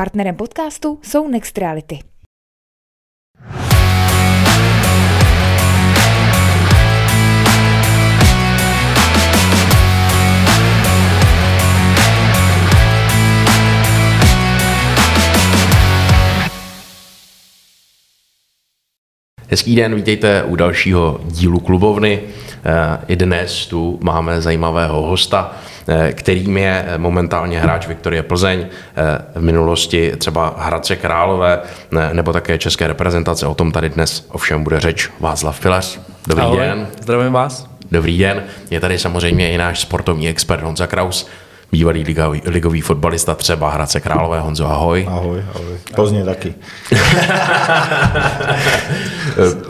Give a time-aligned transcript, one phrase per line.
[0.00, 1.98] Partnerem podcastu jsou Next Reality.
[19.48, 22.22] Hezký den, vítejte u dalšího dílu klubovny.
[22.64, 25.52] Eh, I dnes tu máme zajímavého hosta,
[25.88, 31.60] eh, kterým je momentálně hráč Viktorie Plzeň, eh, v minulosti třeba Hradce Králové
[32.12, 33.46] nebo také české reprezentace.
[33.46, 35.98] O tom tady dnes ovšem bude řeč Václav Pilař.
[36.26, 36.86] Dobrý Ahoj, den.
[37.02, 37.66] Zdravím vás.
[37.90, 38.42] Dobrý den.
[38.70, 41.28] Je tady samozřejmě i náš sportovní expert Honza Kraus,
[41.72, 44.40] bývalý ligový, ligový fotbalista třeba Hradce Králové.
[44.40, 45.06] Honzo, ahoj.
[45.10, 45.64] Ahoj, ahoj.
[45.94, 46.54] Plzně taky.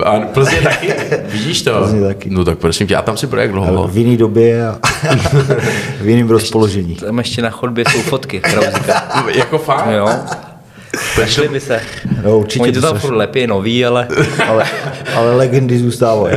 [0.04, 0.94] A Plzně taky?
[1.24, 1.78] Vidíš to?
[1.78, 2.30] Plzně taky.
[2.30, 3.88] No tak prosím tě, a tam si byl jak dlouho?
[3.88, 4.78] V jiný době a
[6.00, 6.94] v jiném rozpoložení.
[6.94, 9.22] Tam ještě na chodbě jsou fotky Krauzika.
[9.34, 9.86] jako fakt?
[9.90, 10.08] Jo.
[11.20, 11.80] Našli by se.
[12.24, 14.08] No, určitě Oni to tam furt lepí nový, ale
[14.48, 14.64] Ale,
[15.14, 16.36] ale legendy zůstávají.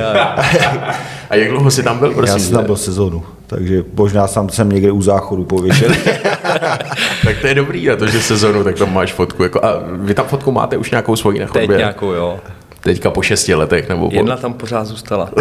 [1.29, 2.33] A jak dlouho jsi tam byl, prosím?
[2.33, 3.23] Já jsem tam byl sezónu,
[3.55, 5.89] takže možná sám jsem někde u záchodu pověšel.
[7.25, 9.43] tak to je dobrý na to, že sezonu, tak tam máš fotku.
[9.43, 11.77] Jako, a vy tam fotku máte už nějakou svoji na teď chodbě?
[11.77, 12.39] nějakou, jo.
[12.81, 13.89] Teďka po šesti letech?
[13.89, 14.15] Nebo po...
[14.15, 15.29] Jedna tam pořád zůstala.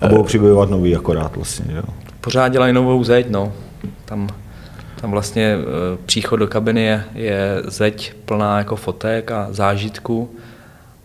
[0.00, 1.74] A budou přibývat nový akorát vlastně.
[1.74, 1.82] Jo.
[2.20, 3.52] Pořád dělají novou zeď, no.
[4.04, 4.28] Tam,
[5.00, 5.56] tam vlastně e,
[6.06, 10.30] příchod do kabiny je, je zeď plná jako fotek a zážitků.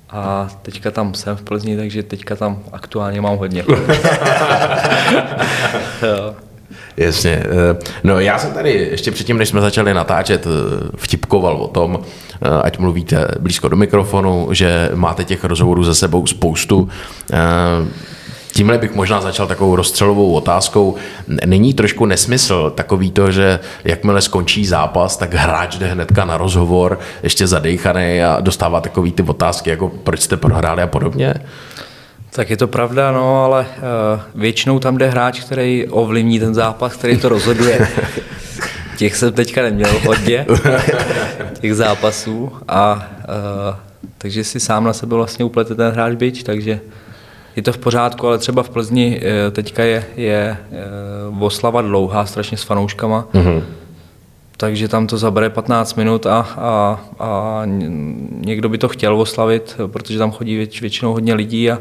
[0.09, 3.63] A teďka tam jsem v Plzni, takže teďka tam aktuálně mám hodně.
[6.01, 6.33] Jo.
[6.97, 7.31] Jasně.
[7.31, 10.49] eh, No já jsem tady ještě předtím, než jsme začali natáčet, eh,
[10.97, 11.99] vtipkoval o tom,
[12.41, 16.89] eh, ať mluvíte blízko do mikrofonu, že máte těch rozhovorů za sebou spoustu.
[18.57, 20.95] Tímhle bych možná začal takovou rozstřelovou otázkou.
[21.45, 26.99] Není trošku nesmysl takový to, že jakmile skončí zápas, tak hráč jde hnedka na rozhovor,
[27.23, 31.33] ještě zadejchaný a dostává takový ty otázky, jako proč jste prohráli a podobně?
[32.29, 36.93] Tak je to pravda, no, ale uh, většinou tam jde hráč, který ovlivní ten zápas,
[36.93, 37.87] který to rozhoduje.
[38.97, 40.45] Těch jsem teďka neměl hodně,
[41.61, 42.51] těch zápasů.
[42.67, 43.07] A
[43.73, 43.75] uh,
[44.17, 46.79] takže si sám na sebe vlastně uplete ten hráč byč, takže
[47.57, 50.57] je to v pořádku, ale třeba v Plzni uh, teďka je, je
[51.31, 53.27] uh, oslava dlouhá strašně s fanouškama.
[53.33, 53.63] Mm-hmm.
[54.57, 57.61] Takže tam to zabere 15 minut a, a, a
[58.45, 61.79] někdo by to chtěl oslavit, protože tam chodí věč, většinou hodně lidí a,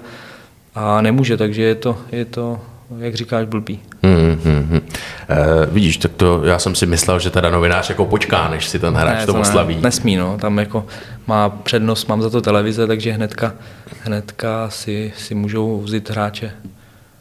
[0.75, 2.60] a nemůže, takže je to, je to
[2.98, 3.80] jak říkáš, blbý.
[4.02, 4.80] Hmm, hmm, hmm.
[5.28, 8.78] E, vidíš, tak to já jsem si myslel, že teda novinář jako počká, než si
[8.78, 9.74] ten hráč ne, to, oslaví.
[9.74, 10.86] Ne, nesmí, no, tam jako
[11.26, 13.54] má přednost, mám za to televize, takže hnedka,
[14.02, 16.52] hnedka si, si můžou vzít hráče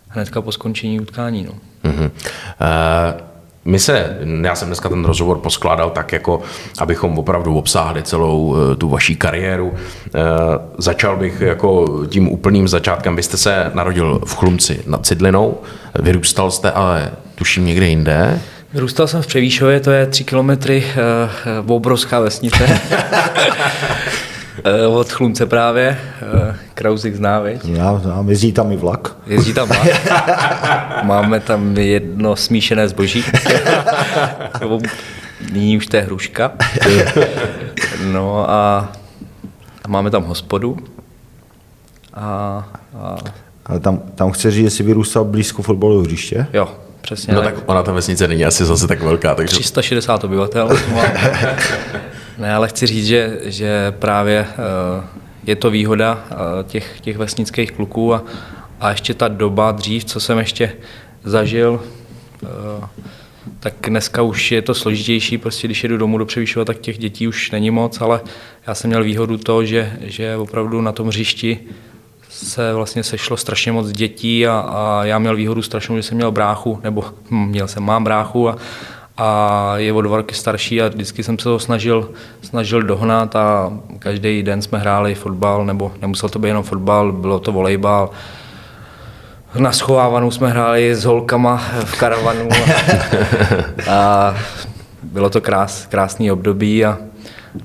[0.07, 1.43] hnedka po skončení utkání.
[1.43, 1.53] No.
[1.83, 2.09] Hmm.
[2.61, 3.34] E,
[3.65, 6.41] my se, já jsem dneska ten rozhovor poskládal tak, jako
[6.77, 9.73] abychom opravdu obsáhli celou tu vaší kariéru.
[9.73, 10.19] E,
[10.77, 13.15] začal bych jako tím úplným začátkem.
[13.15, 15.57] Vy jste se narodil v Chlumci nad Cidlinou,
[15.99, 18.39] vyrůstal jste ale tuším někde jinde.
[18.73, 20.99] Vyrůstal jsem v Převýšově, to je tři kilometry, e,
[21.67, 22.67] obrovská vesnice.
[24.89, 25.97] Od Chlumce právě,
[26.75, 27.65] Krausik zná, viď?
[27.65, 29.15] Já znám, jezdí tam i vlak.
[29.27, 29.87] Jezdí tam vlak.
[31.03, 33.23] Máme tam jedno smíšené zboží.
[35.51, 36.51] Nyní už to je hruška.
[38.11, 38.91] No a,
[39.83, 40.77] a máme tam hospodu.
[42.13, 42.23] A,
[42.99, 43.17] a...
[43.65, 46.47] Ale tam, tam chce říct, jestli vyrůstal blízko fotbalového hřiště?
[46.53, 46.69] Jo,
[47.01, 47.33] přesně.
[47.33, 49.35] No tak ona ta vesnice není asi zase tak velká.
[49.35, 49.55] Takže...
[49.55, 50.69] 360 obyvatel.
[52.37, 54.45] ne, ale chci říct, že, že právě
[54.97, 55.03] uh,
[55.47, 58.23] je to výhoda uh, těch, těch vesnických kluků a,
[58.79, 60.73] a ještě ta doba dřív, co jsem ještě
[61.23, 61.81] zažil,
[62.41, 62.49] uh,
[63.59, 67.27] tak dneska už je to složitější, prostě když jedu domů do Převýšova, tak těch dětí
[67.27, 68.21] už není moc, ale
[68.67, 71.59] já jsem měl výhodu to, že, že opravdu na tom hřišti
[72.29, 76.31] se vlastně sešlo strašně moc dětí a, a já měl výhodu strašnou, že jsem měl
[76.31, 78.57] bráchu, nebo měl jsem, mám bráchu a,
[79.17, 83.73] a je o dva roky starší a vždycky jsem se ho snažil, snažil dohnat a
[83.99, 88.09] každý den jsme hráli fotbal, nebo nemusel to být jenom fotbal, bylo to volejbal.
[89.59, 92.49] Na schovávanou jsme hráli s holkama v karavanu
[93.87, 94.35] a, a
[95.03, 96.97] bylo to krás, krásný období a,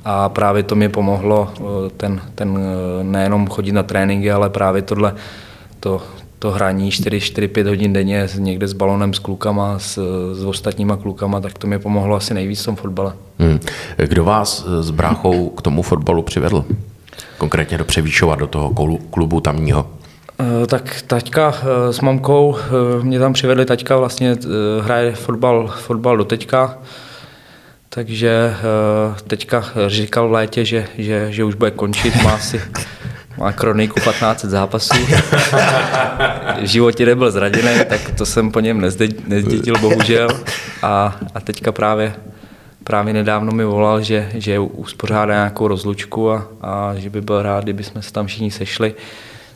[0.05, 1.53] a právě to mi pomohlo
[1.97, 2.59] ten, ten
[3.03, 5.15] nejenom chodit na tréninky, ale právě tohle,
[5.81, 6.03] to,
[6.41, 9.99] to hraní 4-5 hodin denně někde s balonem, s klukama, s,
[10.35, 13.13] s ostatníma klukama, tak to mi pomohlo asi nejvíc v tom fotbale.
[13.39, 13.61] Hmm.
[13.97, 16.65] Kdo vás s bráchou k tomu fotbalu přivedl?
[17.39, 18.75] Konkrétně do Převýšova, do toho
[19.11, 19.87] klubu tamního?
[20.67, 21.55] Tak taťka
[21.91, 22.57] s mamkou
[23.03, 24.37] mě tam přivedli, taťka vlastně
[24.83, 26.79] hraje fotbal, fotbal do teďka.
[27.89, 28.55] Takže
[29.27, 32.61] teďka říkal v létě, že, že, že už bude končit, má si
[33.41, 35.07] má kroniku 15 zápasů.
[36.61, 38.81] v životě nebyl zraděný, tak to jsem po něm
[39.27, 40.29] nezdědil bohužel.
[40.83, 42.15] A, a teďka právě,
[42.85, 47.65] právě nedávno mi volal, že, že uspořádá nějakou rozlučku a, a že by byl rád,
[47.65, 48.95] kdyby jsme se tam všichni sešli.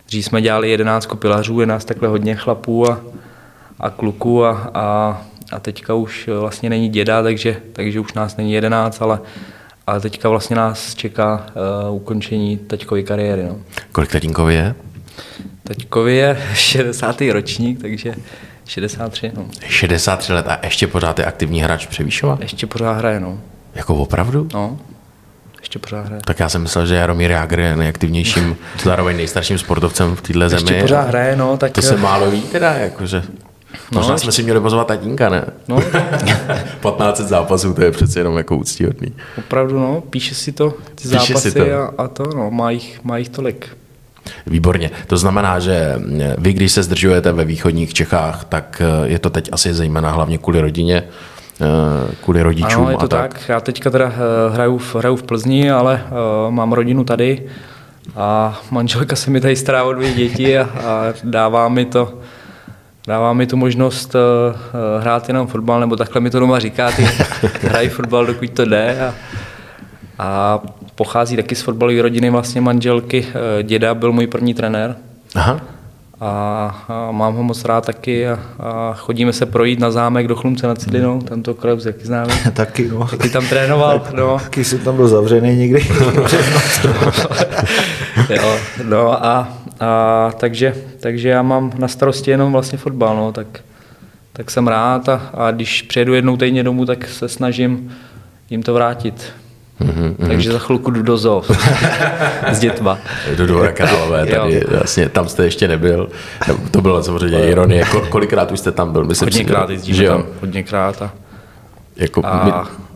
[0.06, 3.00] Dřív jsme dělali 11 pilařů, je nás takhle hodně chlapů a,
[3.80, 5.22] a kluků a, a,
[5.52, 9.18] a teďka už vlastně není děda, takže, takže už nás není 11, ale,
[9.86, 11.46] ale teďka vlastně nás čeká
[11.88, 13.42] uh, ukončení taťkovy kariéry.
[13.42, 13.56] No.
[13.92, 14.74] Kolik tatínkovi je?
[15.64, 17.20] Taťkovi je 60.
[17.32, 18.14] ročník, takže
[18.66, 19.32] 63.
[19.36, 19.46] No.
[19.66, 22.38] 63 let a ještě pořád je aktivní hráč Převýšova?
[22.40, 23.38] Ještě pořád hraje, no.
[23.74, 24.48] Jako opravdu?
[24.54, 24.78] No,
[25.60, 26.22] ještě pořád hraje.
[26.24, 30.62] Tak já jsem myslel, že Jaromír Jágr je nejaktivnějším, zároveň nejstarším sportovcem v této zemi.
[30.62, 31.56] Ještě pořád hraje, no.
[31.56, 33.22] Tak To se málo ví teda, jakože...
[33.92, 35.44] Možná No, jsme si měli pozvat tatínka, ne?
[35.68, 35.78] No,
[36.80, 39.12] 15 zápasů, to je přece jenom jako úctíhodný.
[39.38, 40.00] opravdu, no.
[40.10, 41.62] Píše si to, ty Píše si zápasy to.
[41.82, 42.50] A, a, to, no.
[42.50, 43.68] Má jich, má jich tolik.
[44.46, 44.90] Výborně.
[45.06, 45.94] To znamená, že
[46.38, 50.38] vy, když se zdržujete ve východních Čechách, tak eh, je to teď asi zejména hlavně
[50.38, 51.04] kvůli rodině,
[51.60, 53.32] eh, kvůli rodičům Ano, je to a tak.
[53.34, 53.48] tak.
[53.48, 56.02] Já teďka teda eh, hraju v, hraju v Plzni, ale
[56.50, 57.42] mám rodinu tady
[58.16, 62.18] a manželka se mi tady stará o dvě děti a, a dává mi to
[63.06, 64.20] dává mi tu možnost uh,
[65.00, 67.02] hrát jenom fotbal, nebo takhle mi to doma říká, ty
[67.62, 69.00] hraj fotbal, dokud to jde.
[69.00, 69.14] A,
[70.18, 70.60] a
[70.94, 73.26] pochází taky z fotbalové rodiny vlastně manželky.
[73.58, 74.96] Eh, Děda byl můj první trenér
[75.34, 75.60] Aha.
[76.20, 80.36] a, a mám ho moc rád taky a, a chodíme se projít na zámek do
[80.36, 82.34] Chlumce nad Cidlinou, tento Krebs, jaký známe.
[82.52, 83.06] Taky, no.
[83.06, 84.38] Taky tam trénoval, no.
[84.42, 85.86] Taky jsem tam byl zavřený někdy.
[88.30, 89.48] jo, no a,
[89.80, 93.46] a takže, takže já mám na starosti jenom vlastně fotbal, no, tak,
[94.32, 97.92] tak jsem rád a, a když přijedu jednou týdně domů, tak se snažím
[98.50, 99.32] jim to vrátit.
[99.80, 100.28] Mm-hmm.
[100.28, 101.42] Takže za chvilku jdu do zoo
[102.52, 102.98] s dětma.
[103.36, 104.60] Do Dvora Králové, tady Jo.
[104.70, 106.08] vlastně, tam jste ještě nebyl.
[106.48, 107.84] No, To bylo samozřejmě ironie.
[107.84, 109.04] Ko- Kolikrát už jste tam byl?
[109.04, 110.12] Myslím Hodněkrát že jezdíme jo?
[110.12, 111.12] tam, hodněkrát a,
[111.96, 112.52] Jako a, my,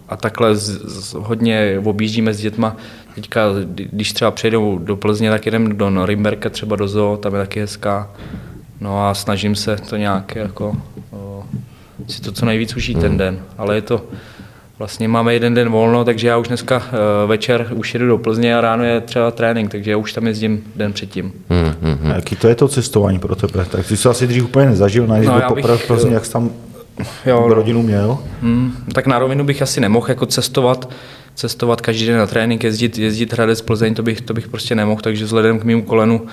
[0.09, 2.77] a takhle z, z, hodně objíždíme s dětma.
[3.15, 7.35] Teďka, kdy- když třeba přejdou do Plzně, tak jedeme do Norimberka, třeba do zoo, tam
[7.35, 8.11] je taky hezká.
[8.81, 10.77] No a snažím se to nějak jako
[11.11, 11.43] o,
[12.09, 13.03] si to co nejvíc užít Hmm.
[13.03, 14.05] ten den, ale je to,
[14.79, 18.57] vlastně máme jeden den volno, takže já už dneska eh, večer už jedu do Plzně
[18.57, 21.33] a ráno je třeba trénink, takže já už tam jezdím den předtím.
[21.51, 22.11] hm, hm, hm.
[22.11, 23.65] A Jaký to je to cestování pro tebe?
[23.71, 25.17] Tak jsi to asi dřív úplně nezažil, ne?
[25.17, 26.51] Když No, poprvé v Plzni, eh, jak jsi tam
[27.27, 27.55] jo, no.
[27.55, 28.19] rodinu měl?
[28.43, 30.91] Hmm, tak na rovinu bych asi nemohl jako cestovat,
[31.35, 35.01] cestovat každý den na trénink, jezdit, jezdit Hradec Plzeň, to bych, to bych prostě nemohl,
[35.01, 36.29] takže vzhledem k mému kolenu uh,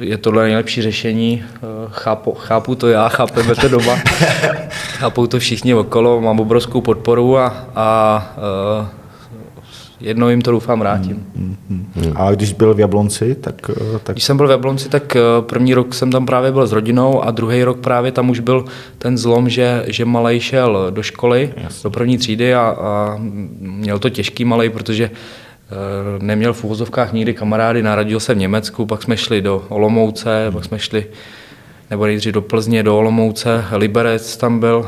[0.00, 1.44] je tohle nejlepší řešení.
[1.62, 3.96] Uh, chápu, chápu to já, chápeme to doma,
[4.72, 8.34] chápou to všichni okolo, mám obrovskou podporu a, a
[8.80, 9.03] uh,
[10.04, 11.26] jednou jim to doufám vrátím.
[12.14, 15.20] A když byl v Jablonci, tak, eh, tak Když jsem byl v Jablonci, tak eh,
[15.40, 18.64] první rok jsem tam právě byl s rodinou a druhý rok právě tam už byl
[18.98, 21.52] ten zlom, že, že malej šel do školy,
[21.84, 23.16] do první třídy a, a
[23.60, 25.70] měl to těžký malej, protože eh,
[26.18, 30.64] neměl v uvozovkách nikdy kamarády, narodil se v Německu, pak jsme šli do Olomouce, pak
[30.64, 31.06] jsme šli
[31.90, 34.86] nebo nejdřív do Plzně, do Olomouce, Liberec tam byl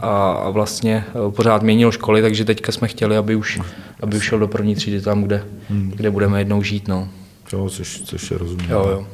[0.00, 3.60] a, vlastně pořád měnil školy, takže teďka jsme chtěli, aby už,
[4.02, 6.88] aby už šel do první třídy tam, kde, kde budeme jednou žít.
[6.88, 7.08] No.
[7.52, 8.70] jo, což, což je rozumím.
[8.70, 9.06] Jo, jo.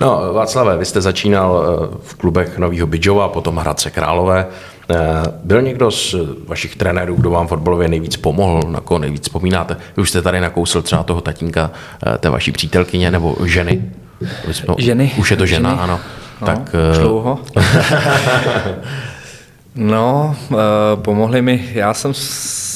[0.00, 4.46] No, Václave, vy jste začínal eh, v klubech Nového Bydžova, potom Hradce Králové.
[4.90, 4.96] Eh,
[5.44, 6.14] Byl někdo z
[6.46, 9.76] vašich trenérů, kdo vám fotbalově nejvíc pomohl, na koho nejvíc vzpomínáte?
[9.96, 11.70] Vy už jste tady nakousl třeba toho tatínka
[12.14, 13.82] eh, té vaší přítelkyně nebo ženy?
[14.52, 15.12] Jsme- Ženy.
[15.18, 15.82] Už je to žena, Ženy.
[15.82, 16.00] ano.
[16.40, 17.38] No, tak dlouho.
[19.74, 20.36] no,
[20.94, 22.67] pomohli mi, já jsem, s-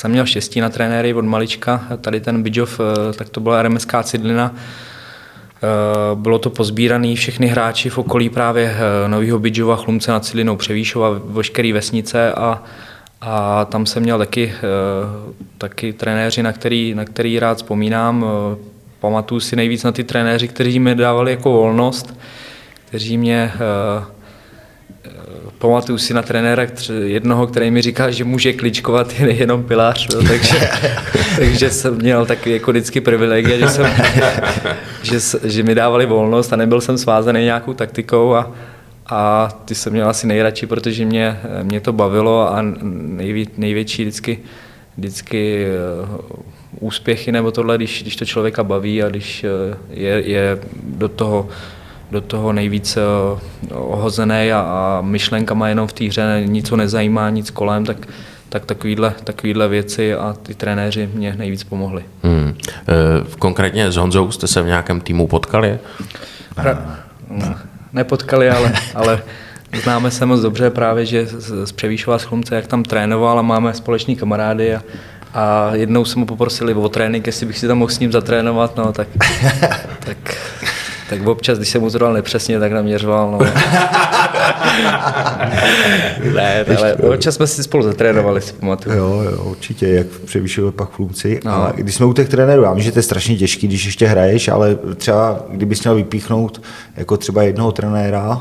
[0.00, 4.02] jsem měl štěstí na trenéry od malička, tady ten Bidžov, eh, tak to byla RMSK
[4.02, 4.54] Cidlina,
[5.62, 10.56] Eh, Bylo to pozbírané všechny hráči v okolí právě eh, Nového Bidžova, Chlumce nad Cidlinou,
[10.56, 12.62] Převýšova, veškeré vesnice a,
[13.20, 14.52] a tam jsem měl taky,
[15.58, 18.24] taky trenéři, na který, na který rád vzpomínám.
[19.00, 22.18] Pamatuju si nejvíc na ty trenéři, kteří mi dávali jako volnost,
[22.88, 23.52] kteří mě
[25.60, 26.66] Pamatuju si na trenéra
[27.04, 30.70] jednoho, který mi říkal, že může kličkovat jen- jenom pilář, no, takže,
[31.36, 33.86] takže jsem měl takový jako vždycky privilegie, že, jsem,
[35.02, 38.52] že, že mi dávali volnost a nebyl jsem svázaný nějakou taktikou a,
[39.06, 44.38] a ty jsem měl asi nejradši, protože mě, mě to bavilo a nejvě, největší vždycky,
[44.96, 46.08] vždycky eh,
[46.80, 51.48] úspěchy nebo tohle, když, když to člověka baví a když eh, je, je do toho
[52.10, 53.00] do toho nejvíc eh,
[53.74, 58.06] ohozený a, a myšlenkama jenom v té hře, nic ho nezajímá, nic kolem, tak,
[58.48, 62.04] tak takovýhle, takovýhle věci a ty trenéři mě nejvíc pomohli.
[62.22, 62.54] Hmm.
[62.88, 62.94] E,
[63.38, 65.78] konkrétně s Honzou jste se v nějakém týmu potkali?
[66.56, 66.98] Hra,
[67.30, 67.54] no,
[67.92, 69.22] nepotkali, ale, ale
[69.82, 73.42] známe se moc dobře právě, že z, z Převýšova z Chlumce, jak tam trénoval a
[73.42, 74.82] máme společný kamarády a,
[75.34, 78.76] a jednou jsme mu poprosili o trénink, jestli bych si tam mohl s ním zatrénovat,
[78.76, 79.08] no tak,
[80.04, 80.36] tak,
[81.10, 83.38] tak občas, když jsem mu to dal nepřesně, tak naměřoval, no.
[86.34, 88.96] ne, ale občas jsme si spolu zatrénovali, si pamatuju.
[88.96, 91.40] Jo, jo, určitě, jak převýšili pak Chlumci.
[91.44, 91.52] No.
[91.52, 94.06] Ale když jsme u těch trenérů, já vím, že to je strašně těžký, když ještě
[94.06, 96.62] hraješ, ale třeba kdybys měl vypíchnout
[96.96, 98.40] jako třeba jednoho trenéra,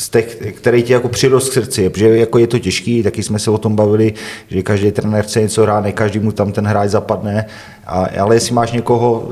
[0.00, 3.38] z těch, který ti jako přirost k srdci, protože jako je to těžký, taky jsme
[3.38, 4.14] se o tom bavili,
[4.48, 7.46] že každý trenér chce něco hrát, ne každý mu tam ten hráč zapadne,
[7.86, 9.30] a, ale jestli máš někoho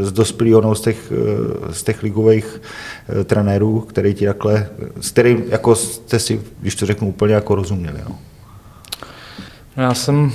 [0.00, 1.12] z dospělého no, z těch,
[1.70, 2.60] z těch ligových
[3.20, 4.68] eh, trenérů, který ti takhle,
[5.00, 7.98] s kterým jako jste si, když to řeknu úplně, jako rozuměli.
[8.08, 8.18] No.
[9.76, 10.32] Já jsem,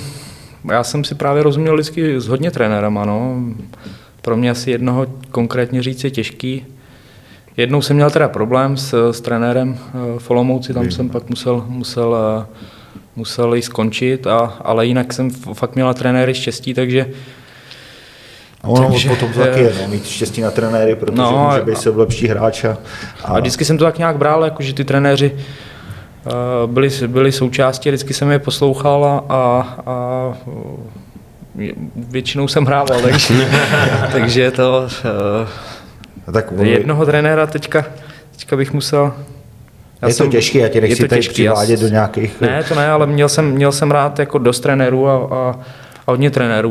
[0.70, 3.44] já jsem si právě rozuměl vždycky s hodně trenérama, no.
[4.22, 6.66] Pro mě asi jednoho konkrétně říct je těžký,
[7.56, 11.64] Jednou jsem měl teda problém s, s trenérem eh, v Olomouci, tam jsem pak musel,
[11.68, 12.46] musel, eh,
[13.16, 17.06] musel jí skončit, a, ale jinak jsem fakt měla trenéry štěstí, takže
[18.62, 21.62] a ono takže, potom to taky je, no, mít štěstí na trenéry, protože no, může
[21.62, 22.64] být se lepší hráč.
[22.64, 22.76] A,
[23.24, 27.88] a, vždycky jsem to tak nějak bral, jako, že ty trenéři uh, byli, byli součástí,
[27.88, 30.32] vždycky jsem je poslouchal a, a, a
[31.96, 33.34] většinou jsem hrával, takže,
[34.12, 34.88] takže to...
[35.42, 35.48] Uh,
[36.32, 36.66] tak on...
[36.66, 37.84] Jednoho trenéra teďka,
[38.32, 39.12] teďka bych musel...
[40.02, 42.40] Já je jsem, to těžké, já tě nechci tady přivádět do nějakých...
[42.40, 45.60] Ne, to ne, ale měl jsem, měl jsem rád jako dost trenérů a, a,
[46.06, 46.70] a hodně trenérů.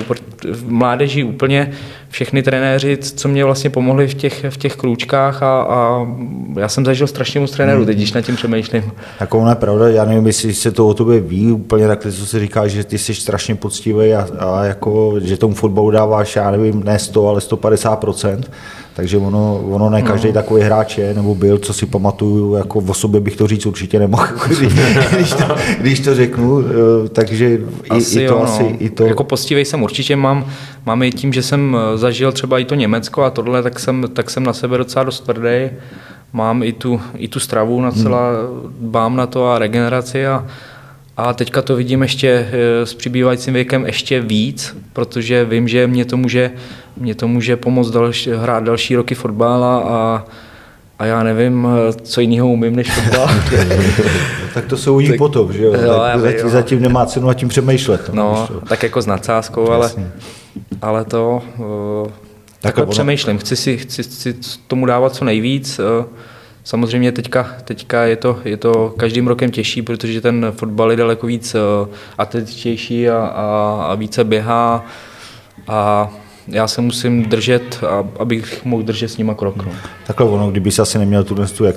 [0.51, 1.71] V mládeži úplně
[2.13, 6.07] všechny trenéři, co mě vlastně pomohli v těch, v těch krůčkách a, a
[6.59, 7.85] já jsem zažil strašně moc trenérů, hmm.
[7.85, 8.91] teď když nad tím přemýšlím.
[9.19, 12.25] Jako ono je pravda, já nevím, jestli se to o tobě ví úplně takhle, co
[12.25, 16.51] se říká, že ty jsi strašně poctivý a, a jako, že tomu fotbalu dáváš, já
[16.51, 18.43] nevím, ne 100, ale 150%
[18.93, 20.33] takže ono, ono ne každý no.
[20.33, 23.99] takový hráč je, nebo byl, co si pamatuju, jako v osobě bych to říct určitě
[23.99, 24.27] nemohl,
[25.15, 28.75] když, to, když to řeknu, eh, takže asi i, i to jo, asi, no.
[28.79, 29.05] i to...
[29.05, 30.45] Jako postivej jsem určitě mám,
[30.85, 34.05] mám i tím, že jsem eh, zažil třeba i to Německo a tohle, tak jsem,
[34.13, 35.69] tak jsem na sebe docela dost tvrdý,
[36.33, 38.75] mám i tu, i tu stravu na celá, hmm.
[38.79, 40.47] dbám na to a regeneraci a,
[41.17, 46.05] a teďka to vidím ještě eh, s přibývajícím věkem ještě víc, protože vím, že mě
[46.05, 46.51] to může,
[46.97, 50.25] mě to může pomoct další, hrát další roky fotbal a,
[50.99, 53.29] a já nevím, eh, co jiného umím než fotbal.
[54.53, 55.73] tak to se uvidí tak, potom, že jo?
[55.73, 56.49] jo tak zatím, jo.
[56.49, 58.09] zatím nemá cenu a tím přemýšlet.
[58.13, 58.61] No, to...
[58.61, 59.91] tak jako s nadsázkou, ale,
[60.81, 61.41] ale to...
[61.57, 62.11] Uh,
[62.61, 62.91] takhle ono...
[62.91, 64.35] přemýšlím, chci si, chci, chci
[64.67, 65.79] tomu dávat co nejvíc.
[65.79, 66.05] Uh,
[66.63, 71.27] Samozřejmě teďka, teďka je, to, je to každým rokem těžší, protože ten fotbal je daleko
[71.27, 71.59] víc eh,
[72.17, 74.85] atletičtější a, a, a více běhá
[75.67, 76.09] a
[76.47, 77.79] já se musím držet,
[78.19, 79.65] abych mohl držet s nima krok.
[79.65, 79.71] No.
[80.07, 81.75] Takhle ono, kdyby se asi neměl tu, tu jak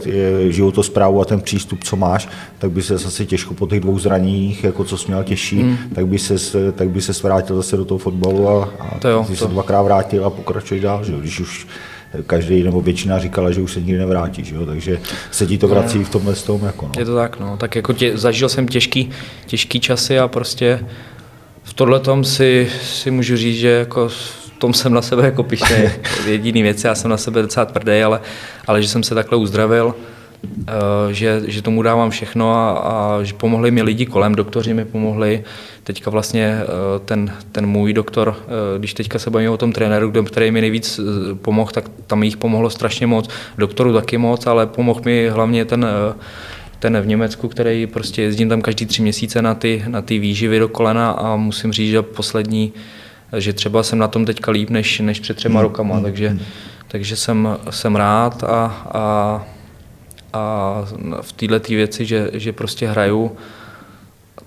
[0.49, 4.65] životosprávu a ten přístup, co máš, tak by se asi těžko po těch dvou zraních,
[4.65, 5.77] jako co jsi měl těžší, mm.
[5.95, 6.37] tak by se
[6.73, 9.37] tak by se vrátil zase do toho fotbalu a, a to jo, to.
[9.37, 11.13] se dvakrát vrátil a pokračuješ dál, že?
[11.13, 11.67] když už
[12.27, 14.67] každý nebo většina říkala, že už se nikdy nevrátí, že jo?
[14.67, 14.99] takže
[15.31, 16.65] se ti to vrací v tomhle tom.
[16.65, 16.93] Jako, no.
[16.99, 17.57] Je to tak, no.
[17.57, 19.11] tak jako tě, zažil jsem těžký,
[19.47, 20.81] těžký časy a prostě
[21.67, 25.43] v tohle tom si, si můžu říct, že jako v tom jsem na sebe jako
[25.43, 25.77] pišný.
[26.27, 28.21] Jediný věc, já jsem na sebe docela tvrdý, ale,
[28.67, 29.95] ale že jsem se takhle uzdravil,
[30.69, 34.85] Eh, že, že tomu dávám všechno a, a že pomohli mi lidi kolem, doktoři mi
[34.85, 35.45] pomohli.
[35.85, 36.67] Teďka vlastně eh,
[37.05, 41.01] ten, ten můj doktor, eh, když teďka se bavíme o tom trenéru, který mi nejvíc
[41.43, 43.29] pomohl, tak tam jich pomohlo strašně moc.
[43.59, 45.87] Doktoru taky moc, ale pomohl mi hlavně ten
[46.79, 50.59] ten v Německu, který prostě jezdím tam každý tři měsíce na ty, na ty výživy
[50.59, 52.73] do kolena a musím říct, že poslední,
[53.37, 55.69] že třeba jsem na tom teďka líp než, než před třema hmm.
[55.69, 56.05] rokama, hmm.
[56.05, 56.41] takže, hmm.
[56.89, 59.47] takže jsem, jsem rád a, a
[60.33, 60.85] a
[61.21, 63.37] v této věci, že, že prostě hraju,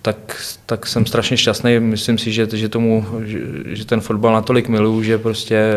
[0.02, 1.80] tak, tak jsem strašně šťastný.
[1.80, 5.74] Myslím si, že, že, tomu, že, že ten fotbal natolik miluju, že prostě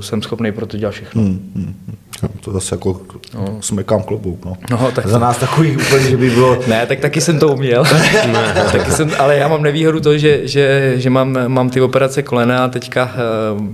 [0.00, 1.22] jsem schopný pro to dělat všechno.
[1.22, 1.74] Hmm, hmm.
[1.86, 1.96] hmm.
[2.40, 3.00] To zase jako
[3.34, 3.58] no.
[3.60, 4.44] smekám klobouk.
[4.44, 4.56] No.
[4.70, 6.58] No, tak Za nás takový úplně, že by bylo...
[6.66, 7.84] ne, tak taky jsem to uměl.
[8.72, 12.64] taky jsem, ale já mám nevýhodu to, že, že, že mám, mám ty operace kolena
[12.64, 13.18] a teďka, eh,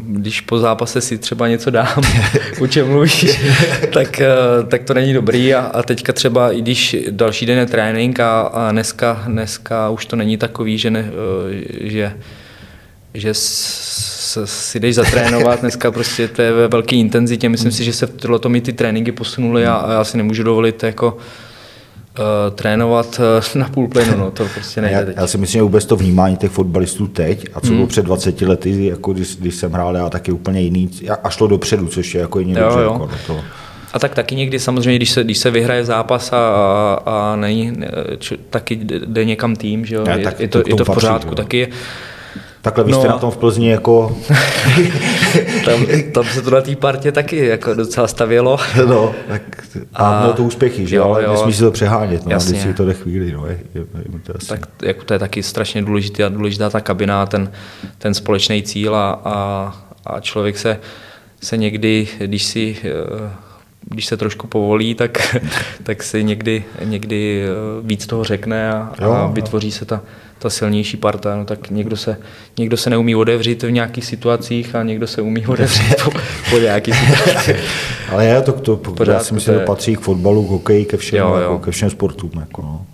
[0.06, 2.02] když po zápase si třeba něco dám,
[2.61, 3.40] o čem mluvíš,
[3.92, 4.28] tak, eh,
[4.68, 8.40] tak to není dobrý a, a teďka třeba, i když další den je trénink a,
[8.40, 12.12] a dneska, dneska už to není takový, že, ne, eh, že,
[13.14, 18.06] že si jdeš zatrénovat, dneska prostě to je ve velké intenzitě, myslím si, že se
[18.06, 21.16] v tohle mi ty tréninky posunuly a, a já si nemůžu dovolit jako
[22.18, 23.20] Uh, trénovat
[23.54, 25.16] uh, na půl plynu, no, to prostě nejde Já, teď.
[25.16, 27.76] já si myslím, že vůbec to vnímání těch fotbalistů teď a co Hmm.
[27.76, 30.90] bylo před 20 lety, jako když, když jsem hrál já taky úplně jiný
[31.25, 32.78] a šlo dopředu, což je jako jiný Jo, dobře.
[32.80, 32.92] jo.
[32.92, 33.40] Jako, no to,
[33.92, 37.73] A tak taky někdy samozřejmě, když se, když se vyhraje zápas a, a, a není,
[38.18, 40.87] č, taky jde někam tým, že jo, Ne, je, tak je, to je to v
[40.87, 41.35] patří, pořádku, jo.
[41.35, 41.68] taky je,
[42.62, 44.16] takhle vy No jste a- na tom v Plzni jako,
[45.64, 48.59] tam, tam se to na té partě taky jako docela stavělo.
[48.87, 49.42] no, tak,
[49.94, 51.32] a, A- to úspěchy, že jo, ale jo.
[51.32, 52.61] nesmí si to přehánět, no, Jasně.
[52.62, 54.32] Si to jde chvíli, no, je, je, je, to.
[54.47, 57.52] Tak jako to je taky strašně důležitá, důležitá ta kabina, ten,
[57.99, 59.75] ten společný cíl a, a,
[60.06, 60.78] a člověk se,
[61.42, 63.30] se někdy, když si eh,
[63.90, 65.37] když se trošku povolí, tak,
[65.82, 67.49] tak si někdy, někdy eh,
[67.82, 69.30] víc toho řekne a, Jo, a jo.
[69.32, 70.02] vytvoří se ta,
[70.38, 71.37] ta silnější parta.
[71.37, 72.16] No, tak někdo se,
[72.59, 76.11] někdo se neumí odevřít v nějakých situacích a někdo se umí odevřít po,
[76.50, 77.56] po nějakých situacích.
[78.12, 80.85] Ale je to, to, to já si myslím, to že patří k fotbalu, k hokeji,
[80.85, 81.42] ke všem, Jo, jo.
[81.42, 82.30] Jako, ke všem sportům.
[82.40, 82.87] Jako, no.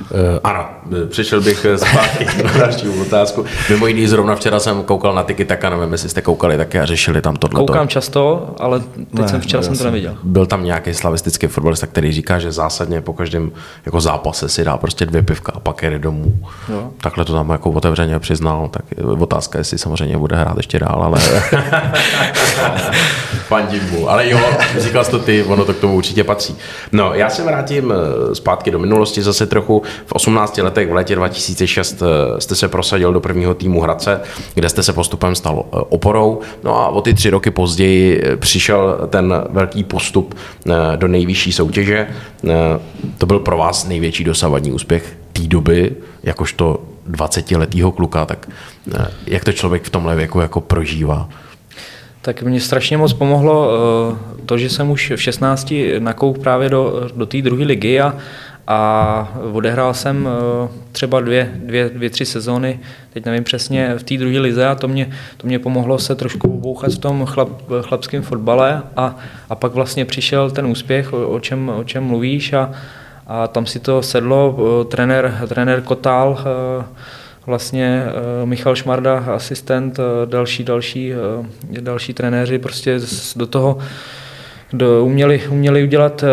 [0.00, 0.66] Uh, ano,
[1.02, 3.44] eh, přišel bych eh, zpátky na další otázku.
[3.70, 6.86] Mimo jiný, zrovna včera jsem koukal na Tiki Taka, nevím, jestli jste koukali taky a
[6.86, 7.60] řešili tam tohle.
[7.60, 10.16] Koukám často, ale teď Ne, jsem včera jsem to neviděl.
[10.22, 13.52] Byl tam nějaký slavistický fotbalista, který říká, že zásadně po každém
[13.86, 16.34] jako zápase si dá prostě dvě pivka a pak jede domů.
[16.68, 16.90] Jo.
[17.00, 21.02] Takhle to tam jako otevřeně přiznal, tak je otázka, jestli samozřejmě bude hrát ještě dál,
[21.02, 21.20] ale
[23.48, 24.10] fandím mu.
[24.10, 24.40] Ale jo,
[24.78, 26.56] říkal jsi to ty, ono to k tomu určitě patří.
[26.92, 29.82] No, já se vrátím eh, zpátky do minulosti zase trochu.
[30.06, 34.20] V 18 letech v létě 2006 eh, jste se prosadil do prvního týmu Hradce,
[34.54, 36.40] kde jste se postupem stal eh, oporou.
[36.64, 40.34] No a o ty tři roky později eh, přišel ten velký postup
[40.96, 42.08] do nejvyšší soutěže.
[43.18, 46.80] To byl pro vás největší dosavadní úspěch té doby, jakožto
[47.10, 48.48] 20-letého kluka, tak
[49.26, 51.28] jak to člověk v tomhle věku jako prožívá?
[52.22, 53.70] Tak mě strašně moc pomohlo
[54.46, 58.16] to, že jsem už v 16 nakouk právě do, do té druhé ligy a,
[58.70, 62.80] a odehrál jsem eh, třeba dvě, dvě, dvě, tři sezóny,
[63.12, 66.54] teď nevím přesně, v té druhé lize a to mě, to mě pomohlo se trošku
[66.54, 67.48] obouchat v tom chlap,
[67.82, 69.16] chlapském fotbale a,
[69.48, 72.70] a pak vlastně přišel ten úspěch, o, o, čem, o čem mluvíš a,
[73.26, 76.84] a tam si to sedlo, eh, trenér, trenér Kotál, eh,
[77.46, 78.04] vlastně
[78.44, 81.12] Michal Šmarda, asistent, další, další,
[81.80, 83.00] další trenéři prostě
[83.36, 83.78] do toho
[84.72, 86.28] do, uměli, uměli udělat, eh,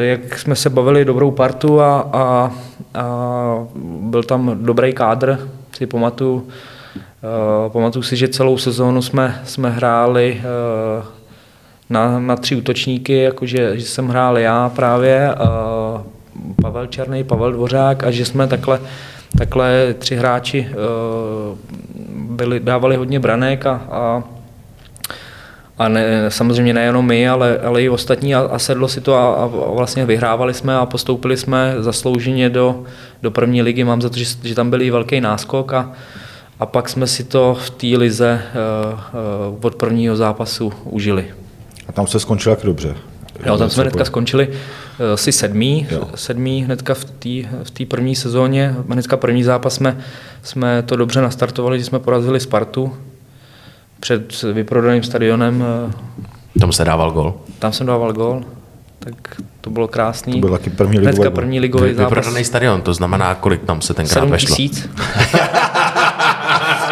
[0.00, 2.50] eh, jak jsme se bavili, dobrou partu a, a,
[2.94, 3.66] a
[4.00, 6.48] byl tam dobrý kádr, si pamatuju.
[6.96, 10.40] Eh, Pamatuju si, že celou sezónu jsme, jsme hráli
[11.90, 15.34] na, na tři útočníky, jakože že jsem hrál já právě,
[16.62, 18.80] Pavel Černý, Pavel Dvořák a že jsme takhle,
[19.38, 20.68] takhle tři hráči
[22.14, 24.22] byli, dávali hodně branek a, a
[25.78, 29.34] a ne, samozřejmě nejenom my, ale, ale i ostatní a, a sedlo si to a,
[29.34, 32.84] a vlastně vyhrávali jsme a postoupili jsme zaslouženě do,
[33.22, 33.84] do první ligy.
[33.84, 35.92] Mám za to, že, že tam byl i velký náskok a,
[36.60, 38.42] a pak jsme si to v té lize
[38.92, 39.00] uh,
[39.52, 41.26] uh, od prvního zápasu užili.
[41.88, 42.94] A tam se skončil jak dobře.
[43.46, 44.54] Jo, tam jsme hnedka skončili uh,
[45.14, 46.08] asi sedmý, Jo.
[46.14, 48.74] sedmý hnedka v té v první sezóně.
[48.88, 49.98] Hnedka první zápas jsme,
[50.42, 52.92] jsme to dobře nastartovali, že jsme porazili Spartu
[54.04, 55.64] před vyprodaným stadionem.
[55.86, 57.34] uh, Tam se dával gol.
[57.58, 58.42] tam jsem dával gol,
[58.98, 59.14] tak
[59.60, 60.32] to bylo krásný.
[60.32, 61.34] To byl taky první ligový Hnedka gol.
[61.34, 62.10] první ligový zápas.
[62.10, 64.56] Vyprodaný stadion, to znamená, kolik tam se tenkrát 7 vešlo.
[64.56, 64.88] tisíc.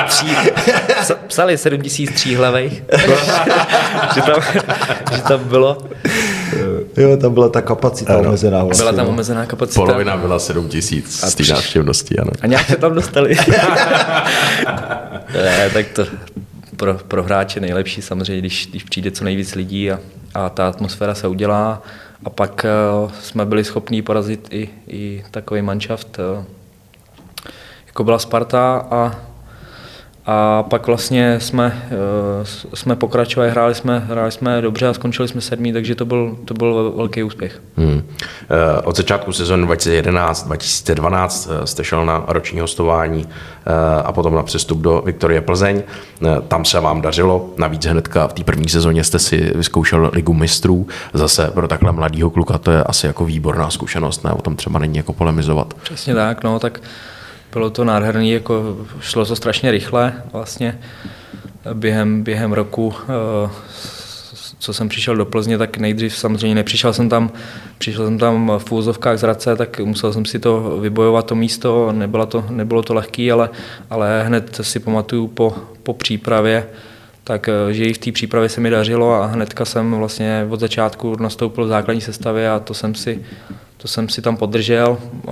[0.07, 0.27] Tří,
[1.03, 2.73] psa- psali 7 tisíc tříhlavejch,
[4.15, 4.41] že, tam,
[5.17, 5.79] že tam bylo.
[6.97, 8.29] Jo, tam byla ta kapacita Ano.
[8.29, 8.65] omezená.
[8.65, 9.11] Vlastně, Byla tam no.
[9.13, 9.81] omezená kapacita.
[9.81, 12.31] Polovina byla 7 tisíc z té návštěvnosti, ano.
[12.43, 13.37] A nějak se tam dostali.
[15.35, 16.05] ne, tak to
[16.83, 20.01] pro, pro hráče nejlepší samozřejmě, když, když přijde co nejvíc lidí a,
[20.35, 21.83] a ta atmosféra se udělá.
[22.25, 22.67] A pak
[23.05, 26.45] uh, jsme byli schopni porazit i, i takový manšaft, uh,
[27.87, 29.21] jako byla Sparta a
[30.27, 31.97] a pak vlastně jsme, eh,
[32.75, 36.55] jsme pokračovali, hráli jsme, hráli jsme dobře a skončili jsme sedmý, takže to byl, to
[36.55, 37.63] byl velký úspěch.
[37.77, 38.03] Hmm.
[38.51, 43.27] Eh, Od začátku sezóny 2011-2012 eh, jste šel na roční hostování
[44.05, 45.83] a potom na přestup do Viktorie Plzeň.
[46.49, 50.87] Tam se vám dařilo, navíc hnedka v té první sezóně jste si vyzkoušel ligu mistrů.
[51.13, 54.33] Zase pro takhle mladýho kluka to je asi jako výborná zkušenost, ne?
[54.33, 55.75] O tom třeba není jako polemizovat.
[55.75, 56.81] Přesně tak, no, tak
[57.53, 60.79] bylo to nádherný, jako šlo to strašně rychle vlastně.
[61.75, 63.51] Během, během roku, eh,
[64.59, 67.31] co jsem přišel do Plzně, tak nejdřív samozřejmě nepřišel jsem tam,
[67.79, 71.93] přišel jsem tam v úzovkách z Hradce, tak musel jsem si to vybojovat to místo,
[71.93, 73.51] nebylo to, nebylo to lehký, ale,
[73.91, 76.67] ale hned si pamatuju po, po přípravě,
[77.25, 80.61] tak eh, že i v té přípravě se mi dařilo a hnedka jsem vlastně od
[80.61, 83.25] začátku nastoupil v základní sestavě a to jsem si,
[83.83, 85.31] to jsem si tam podržel eh,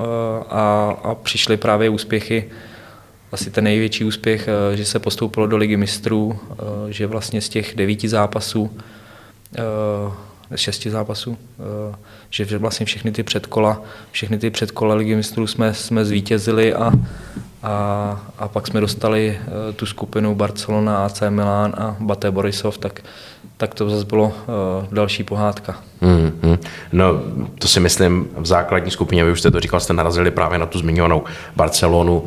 [0.51, 2.51] a, a přišly právě úspěchy.
[3.33, 7.49] Asi ten největší úspěch, eh, že se postoupilo do ligy mistrů, eh, že vlastně z
[7.49, 8.71] těch devíti zápasů,
[10.55, 11.39] z šesti zápasů,
[12.31, 16.93] že vlastně všechny ty předkola, všechny ty předkola ligy mistrů jsme, jsme zvítězili a,
[17.63, 19.41] a, a pak jsme dostali
[19.77, 23.03] tu skupinu Barcelona, AC Milan a Bate Borisov, tak
[23.61, 24.33] tak to zase bylo uh,
[24.93, 25.77] další pohádka.
[26.01, 26.59] Hmm, hmm.
[26.93, 27.05] No,
[27.59, 30.67] to si myslím v základní skupině, vy už jste to říkal, jste narazili právě na
[30.67, 31.25] tu zmiňovanou
[31.57, 32.25] Barcelonu,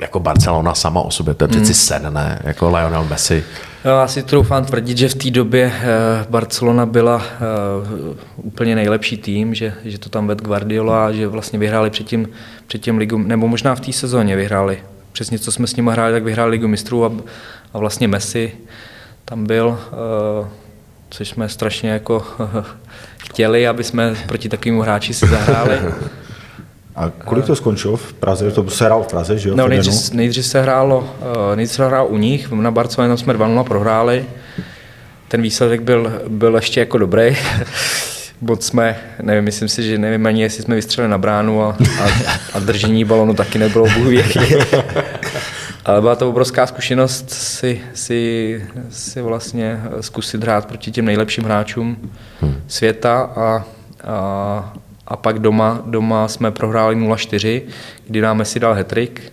[0.00, 1.74] jako Barcelona sama o sobě, to je přeci hmm.
[1.74, 2.42] sen, ne?
[2.44, 3.44] Jako Lionel Messi.
[3.84, 9.16] No, já si troufám tvrdit, že v té době uh, Barcelona byla uh, úplně nejlepší
[9.16, 12.28] tým, že, že to tam ved Guardiola, že vlastně vyhráli předtím,
[12.66, 14.78] předtím ligu, nebo možná v té sezóně vyhráli.
[15.12, 17.12] Přesně co jsme s nimi hráli, tak vyhráli ligu mistrů a,
[17.74, 18.52] a vlastně Messi
[19.24, 19.78] tam byl.
[21.10, 22.24] Což jsme strašně jako
[23.18, 25.78] chtěli, aby jsme proti takovému hráči si zahráli.
[26.96, 28.50] A kolik to skončilo v Praze?
[28.50, 29.56] To se hrálo v Praze, že jo?
[29.56, 31.14] No, nejdřív, nejdřív se hrálo,
[31.52, 34.24] eh, nejdřív se hrálo u nich, na Barceloně jsme 2 prohráli.
[35.28, 37.36] Ten výsledek byl, byl ještě jako dobrý.
[38.40, 42.08] Moc jsme, nevím, myslím si, že nevím ani, jestli jsme vystřelili na bránu a, a,
[42.54, 44.12] a držení balonu taky nebylo bůh
[45.86, 52.10] Ale byla to obrovská zkušenost si, si, si vlastně zkusit hrát proti těm nejlepším hráčům
[52.40, 52.62] hmm.
[52.66, 53.64] světa a,
[54.04, 54.74] a,
[55.06, 57.62] a pak doma, doma jsme prohráli 0-4,
[58.06, 59.32] kdy nám si dal hetrik.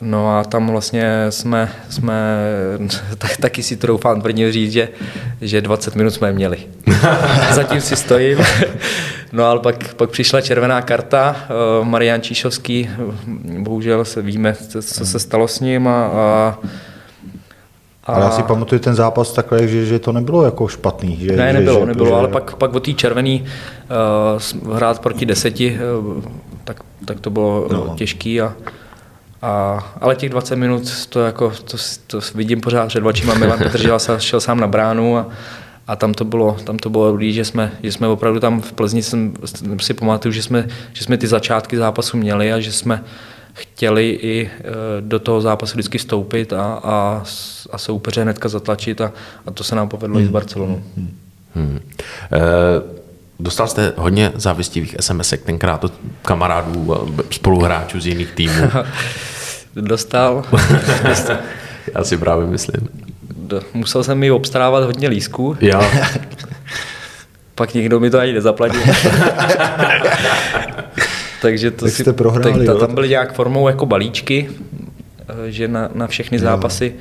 [0.00, 2.38] No a tam vlastně jsme, jsme
[3.18, 4.88] tak, taky si troufám tvrdě říct, že,
[5.40, 6.58] že 20 minut jsme měli.
[7.52, 8.38] Zatím si stojím.
[9.32, 12.90] No ale pak, pak přišla červená karta, eh, Marian Číšovský,
[13.58, 16.58] bohužel se víme, co se stalo s ním a, a
[18.06, 18.12] a...
[18.12, 21.16] Ale já si pamatuju ten zápas takhle, že, že to nebylo jako špatný.
[21.16, 22.14] Že, ne, nebylo, že, nebylo, že...
[22.14, 23.44] ale pak, pak o té červený
[24.64, 26.24] uh, hrát proti deseti, uh,
[26.64, 27.94] tak, tak to bylo no.
[27.96, 28.40] těžký.
[28.40, 28.54] A,
[29.42, 33.34] a, ale těch 20 minut, to, jako, to, to vidím pořád před očima.
[33.34, 35.26] Milan Petr šel sám na bránu a,
[35.86, 38.72] a tam to bylo, tam to bylo dobrý, že jsme, že jsme opravdu tam v
[38.72, 39.34] Plzni, jsem
[39.80, 43.04] si pamatuju, že jsme, že jsme ty začátky zápasu měli a že jsme
[43.52, 44.50] chtěli i e,
[45.00, 47.24] do toho zápasu vždycky vstoupit a, a,
[47.70, 49.12] a soupeře hnedka zatlačit a,
[49.46, 50.24] a to se nám povedlo hmm.
[50.24, 50.82] i s Barcelonou.
[50.96, 51.16] Hmm.
[51.54, 51.80] Hmm.
[53.40, 58.70] Dostal jste hodně závistivých sms tenkrát od kamarádů a spoluhráčů z jiných týmů.
[59.76, 60.44] Dostal.
[61.94, 62.88] Já si právě myslím
[63.74, 65.56] musel jsem mi obstarávat hodně lísků.
[65.60, 65.80] Jo.
[67.54, 68.80] Pak nikdo mi to ani nezaplatil.
[71.42, 74.50] Takže to tak si, jste prohráli, tak, tam byly nějak formou jako balíčky,
[75.28, 76.94] eh, že na, na všechny zápasy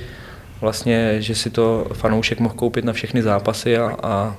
[0.61, 4.35] vlastně, že si to fanoušek mohl koupit na všechny zápasy a, a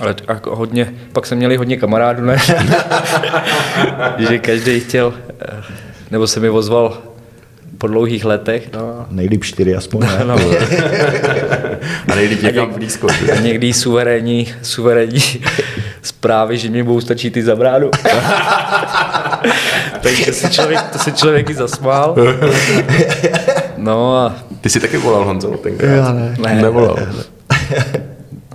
[0.00, 2.36] ale jako hodně, pak jsme měli hodně kamarádů, ne?
[4.28, 5.62] že každý chtěl, eh,
[6.10, 6.98] nebo se mi ozval
[7.78, 8.72] po dlouhých letech.
[8.72, 9.06] No.
[9.10, 10.00] Nejlíp čtyři aspoň.
[10.00, 10.38] No, no.
[12.12, 13.08] a nejlíp někam blízko.
[13.32, 15.20] A někdy suverénní, suverénní
[16.02, 17.90] zprávy, že mi budou stačit ty za bránu.
[20.00, 22.16] Takže se člověk, to se člověk i zasmál.
[23.76, 24.36] No a...
[24.60, 25.88] Ty jsi taky volal Honzo tenkrát?
[25.88, 26.36] Já ne.
[26.38, 26.96] ne Nevolal.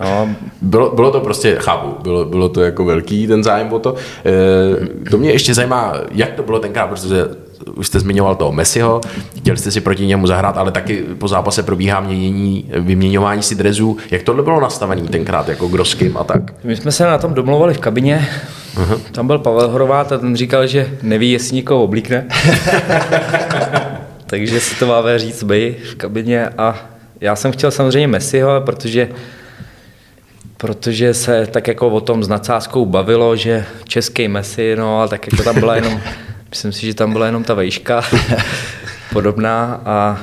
[0.02, 0.30] No,
[0.62, 3.96] bylo, bylo to prostě, chápu, bylo, bylo to jako velký ten zájem o to.
[5.06, 7.28] E, to mě ještě zajímá, jak to bylo tenkrát, protože
[7.76, 9.02] už jste zmiňoval toho Messiho,
[9.38, 13.98] chtěli jste si proti němu zahrát, ale taky po zápase probíhá měnění, vyměňování si drezů.
[14.12, 16.42] Jak tohle bylo nastavené tenkrát, jako Groským a tak?
[16.64, 18.30] My jsme se na tom domluvali v kabině,
[18.76, 19.00] uh-huh.
[19.12, 22.26] tam byl Pavel Horvát a ten říkal, že neví, jestli někoho oblíkne.
[24.26, 26.76] Takže si to máme říct by v kabině a
[27.22, 29.10] já jsem chtěl samozřejmě Messiho, protože
[30.62, 35.32] protože se tak jako o tom s nadsázkou bavilo, že český Messi, no ale tak
[35.32, 36.02] jako tam byla jenom
[36.52, 38.02] Myslím si, že tam byla jenom ta vejška
[39.14, 40.20] podobná a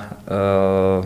[1.01, 1.05] uh,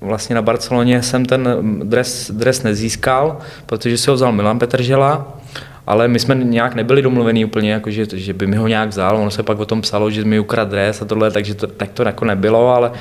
[0.00, 1.48] vlastně na Barceloně jsem ten
[1.82, 5.38] dres, dres nezískal, protože si ho vzal Milan Petržela,
[5.86, 9.16] ale my jsme nějak nebyli domluvení úplně, jako že, že by mi ho nějak vzal,
[9.16, 11.90] ono se pak o tom psalo, že mi ukrad dres a tohle, takže to, tak
[11.90, 12.92] to jako nebylo, ale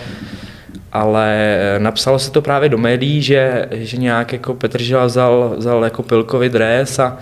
[0.94, 6.04] ale napsalo se to právě do médií, že, že nějak jako Petržela vzal, vzal jako
[6.04, 7.18] Pilkovi dres a,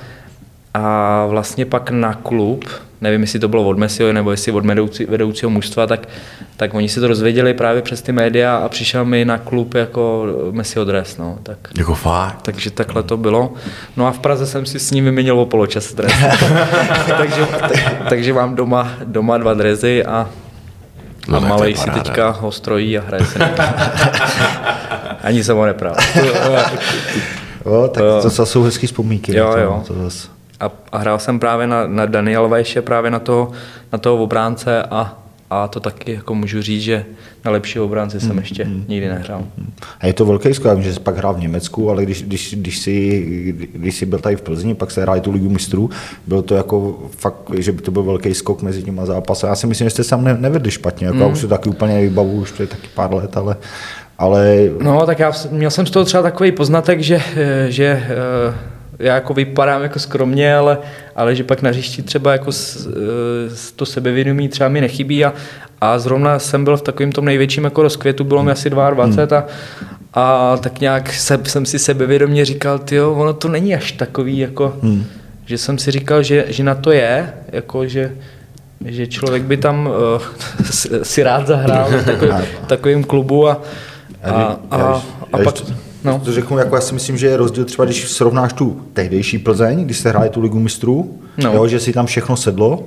[0.74, 2.66] a vlastně pak na klub,
[3.02, 6.10] nevím, jestli to bylo od Messiho nebo jestli od vedoucí, vedoucího mužstva, tak,
[6.58, 10.26] tak oni si to rozvěděli právě přes ty média a přišel mi na klub jako
[10.52, 11.18] Messiho dres.
[11.18, 12.42] No, tak, jako fakt?
[12.42, 13.54] Takže takhle to bylo.
[13.98, 16.14] No a v Praze jsem si s ním vyměnil o poločas dres.
[17.18, 20.30] takže, tak, takže mám doma, doma dva drezy a
[21.28, 23.40] No, a malej si teďka ho strojí a hraje se.
[25.24, 25.96] Ani jsem ho nepral.
[27.66, 29.38] jo, tak to, to jsou hezký vzpomínky.
[29.38, 29.84] Jo, jo.
[29.88, 30.28] To zase.
[30.60, 33.52] a, a hrál jsem právě na, na Daniel Vejše, právě na toho,
[33.92, 35.14] na toho obránce a,
[35.50, 37.06] a to taky jako můžu říct, že
[37.46, 38.86] na lepšího obránce jsem ještě mm.
[38.88, 39.44] nikdy nehrál.
[40.00, 42.80] A je to velký skok, že jsi pak hrál v Německu, ale když, když, když,
[42.80, 43.22] jsi,
[43.74, 45.90] když jsi byl tady v Plzni, pak se hráli tu ligu mistrů,
[46.28, 49.46] bylo to jako fakt, že by to byl velký skok mezi těma zápasy.
[49.46, 51.22] Já si myslím, že jste sám ne, nevedli špatně, jako mm.
[51.22, 53.56] já už to taky úplně nevybavu, už to je taky pár let, ale,
[54.18, 54.70] ale...
[54.82, 57.22] No, tak já měl jsem z toho třeba takový poznatek, že,
[57.68, 60.78] že eh, já jako vypadám jako skromně, ale,
[61.16, 62.88] ale že pak na hřišti třeba jako s,
[63.48, 65.34] s to sebevědomí třeba mi nechybí a,
[65.82, 69.48] a zrovna jsem byl v takovém tom největším jako rozkvětu, bylo mi asi 22 hmm.
[70.14, 74.38] a, a tak nějak se, jsem si sebevědomě říkal, jo, ono to není až takový,
[74.38, 75.06] jako, hmm.
[75.46, 78.12] že jsem si říkal, že, že na to je, jako, že,
[78.86, 80.22] že člověk by tam uh,
[81.04, 82.34] si rád zahrál v takovým,
[82.68, 83.62] takovým klubu a,
[84.24, 84.32] a,
[84.72, 85.02] a, a,
[85.34, 85.56] a pak...
[86.04, 86.22] No.
[86.26, 89.86] To řeknu, jako já si myslím, že je rozdíl třeba, když srovnáš tu tehdejší Plzeň,
[89.86, 91.54] když se hráli tu ligu mistrů, no.
[91.54, 92.84] jo, že si tam všechno sedlo,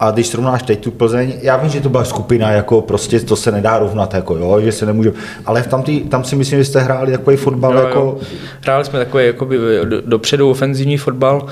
[0.00, 3.36] a když srovnáš teď tu Plzeň, já vím, že to byla skupina, jako prostě to
[3.36, 5.12] se nedá rovnat, jako jo, že se nemůže,
[5.46, 7.98] ale v tam, tý, tam si myslím, že jste hráli takový fotbal, no, jako...
[7.98, 8.18] Jo.
[8.60, 9.58] Hráli jsme takový jakoby
[10.06, 11.46] dopředu ofenzivní fotbal,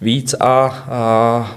[0.00, 0.84] víc a...
[0.90, 1.56] A,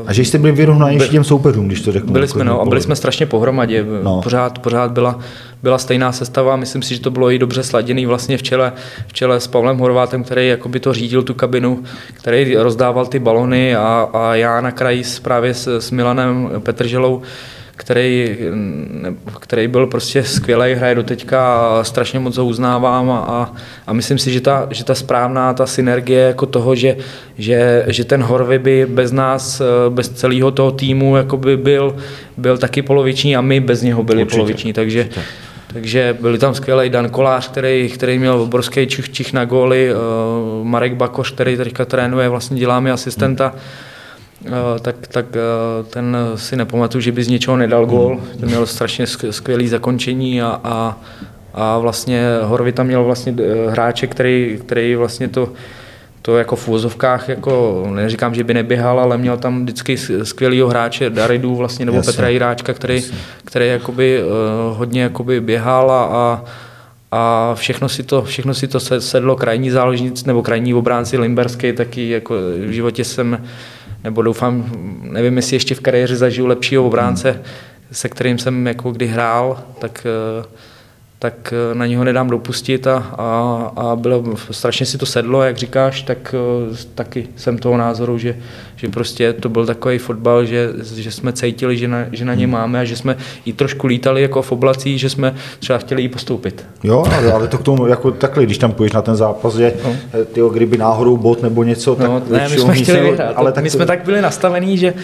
[0.00, 2.12] uh, a že jste byli vyrovnaní by, těm soupeřům, když to řeknu.
[2.12, 3.86] Byli jsme, no, a byli jsme strašně pohromadě.
[4.02, 4.20] No.
[4.22, 5.18] Pořád, pořád byla,
[5.62, 6.56] byla stejná sestava.
[6.56, 8.72] Myslím si, že to bylo i dobře sladěný vlastně v čele,
[9.06, 13.76] v čele s Pavlem Horvátem, který jakoby to řídil tu kabinu, který rozdával ty balony
[13.76, 17.22] a, a já na kraji právě s, s Milanem Petrželou
[17.80, 18.36] který,
[19.40, 23.54] který byl prostě skvělý, hraje do teďka a strašně moc ho uznávám a,
[23.86, 26.96] a myslím si, že ta, že ta správná ta synergie jako toho, že,
[27.38, 31.96] že, že ten Horvy by bez nás, bez celého toho týmu jako by byl,
[32.36, 34.36] byl taky poloviční a my bez něho byli Určitě.
[34.36, 35.20] poloviční, takže Určitě.
[35.72, 40.66] Takže byli tam skvělý Dan Kolář, který, který měl obrovský čich, čich na góly, uh,
[40.66, 43.48] Marek Bakoš, který teďka trénuje, vlastně dělá mi asistenta.
[43.48, 43.89] Hmm Eh,
[44.82, 48.20] tak, tak eh, ten si nepamatuju, že by z něčeho nedal gól.
[48.40, 50.98] Ten měl strašně skvělý zakončení a, a,
[51.54, 55.52] a vlastně Horvy tam měl vlastně eh, hráče, který, který vlastně to,
[56.22, 61.10] to jako v úvozovkách, jako neříkám, že by neběhal, ale měl tam vždycky skvělýho hráče,
[61.10, 62.12] Daridu vlastně, nebo Jasně.
[62.12, 63.02] Petra Jiráčka, který,
[63.44, 66.44] který jakoby, uh, hodně jakoby běhal a, a
[67.12, 72.08] a všechno si to, všechno si to sedlo krajní záložnic nebo krajní obránci Limberský, taky
[72.08, 72.34] jako
[72.66, 73.38] v životě jsem
[74.04, 74.70] nebo doufám,
[75.02, 77.42] nevím, jestli ještě v kariéře zažiju lepšího obránce,
[77.92, 80.06] se kterým jsem jako kdy hrál, tak
[80.40, 80.46] uh,
[81.22, 85.56] tak eh, na něho nedám dopustit a, a, a bylo, strašně si to sedlo, jak
[85.56, 88.36] říkáš, tak eh, taky jsem toho názoru, že,
[88.76, 92.44] že prostě to byl takový fotbal, že, že jsme cítili, že na, že na ně
[92.44, 92.52] hmm.
[92.52, 96.08] máme a že jsme i trošku lítali jako v oblacích, že jsme třeba chtěli jí
[96.08, 96.66] postoupit.
[96.82, 97.04] Jo,
[97.34, 99.96] ale to k tomu jako takhle, když tam půjdeš na ten zápas, že no.
[100.14, 103.52] Eh, tyjo, kdyby náhodou bod nebo něco, tak no, ne, my jsme chtěli vyhrát, ale
[103.52, 103.76] tak my to...
[103.76, 104.94] jsme tak byli nastavení, že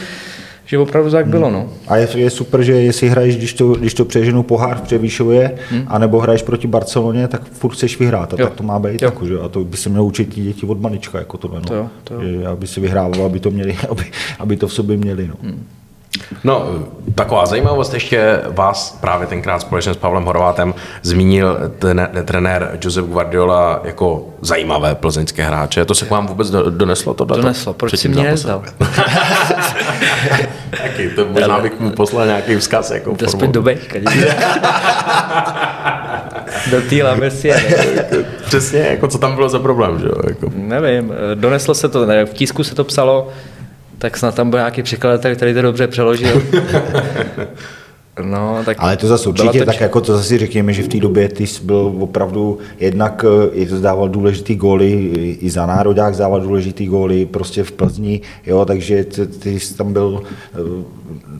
[0.66, 1.50] že opravdu tak bylo.
[1.50, 1.68] No.
[1.88, 5.58] A je, je super, že jestli hraješ, když to, když to přeženu pohár v Převýšově,
[5.70, 5.84] hmm.
[5.86, 8.34] anebo hraješ proti Barceloně, tak furt chceš vyhrát.
[8.34, 8.46] A jo.
[8.46, 9.02] tak to má být.
[9.02, 9.38] Jako, že?
[9.40, 11.60] A to by se mělo učit děti od malička, jako tohle.
[11.60, 11.66] No.
[11.66, 12.20] To jo, to jo.
[12.20, 14.04] Že, aby si vyhrával, aby to, měli, aby,
[14.38, 15.28] aby to v sobě měli.
[15.28, 15.34] No.
[15.42, 15.66] Hmm.
[16.44, 16.68] No,
[17.14, 23.80] taková zajímavost ještě vás právě tenkrát společně s Pavlem Horvátem zmínil ten, trenér Josep Guardiola
[23.84, 25.84] jako zajímavé plzeňské hráče.
[25.84, 27.14] To se k vám vůbec doneslo?
[27.14, 28.62] To doneslo, proč si mě nezdal?
[30.82, 32.90] Taky, to možná bych mu poslal nějaký vzkaz.
[32.90, 33.98] Jako to zpět do Bečka.
[36.70, 37.62] do té Lamesie.
[38.46, 40.14] Přesně, jako co tam bylo za problém, že jo?
[40.28, 40.50] Jako.
[40.54, 43.28] Nevím, doneslo se to, ne, v tisku se to psalo,
[44.06, 46.42] tak snad tam byl nějaký překladatel, který to dobře přeložil.
[48.24, 49.64] No, tak Ale to zase určitě, to...
[49.64, 53.50] tak jako to zase řekněme, že v té době ty jsi byl opravdu jednak, eh,
[53.52, 54.92] je to zdával důležitý góly,
[55.40, 59.92] i za národák zdával důležitý góly, prostě v Plzni, jo, takže ty, ty jsi tam
[59.92, 60.22] byl,
[60.54, 60.58] eh,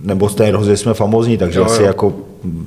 [0.03, 1.87] nebo z té hrozy jsme famozní, takže jo, asi jo.
[1.87, 2.15] jako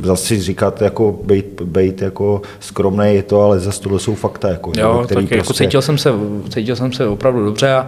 [0.03, 4.49] zase říkat, jako být, být jako skromný je to, ale zase tohle jsou fakta.
[4.49, 5.63] Jako, jo, který tak jako prostě...
[5.63, 6.09] jako cítil jsem, se,
[6.53, 7.87] cítil jsem se opravdu dobře a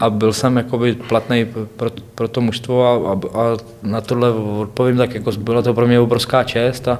[0.00, 4.96] a byl jsem jakoby platný pro, pro to mužstvo a, a, a na tohle odpovím,
[4.96, 6.98] tak jako byla to pro mě obrovská čest a,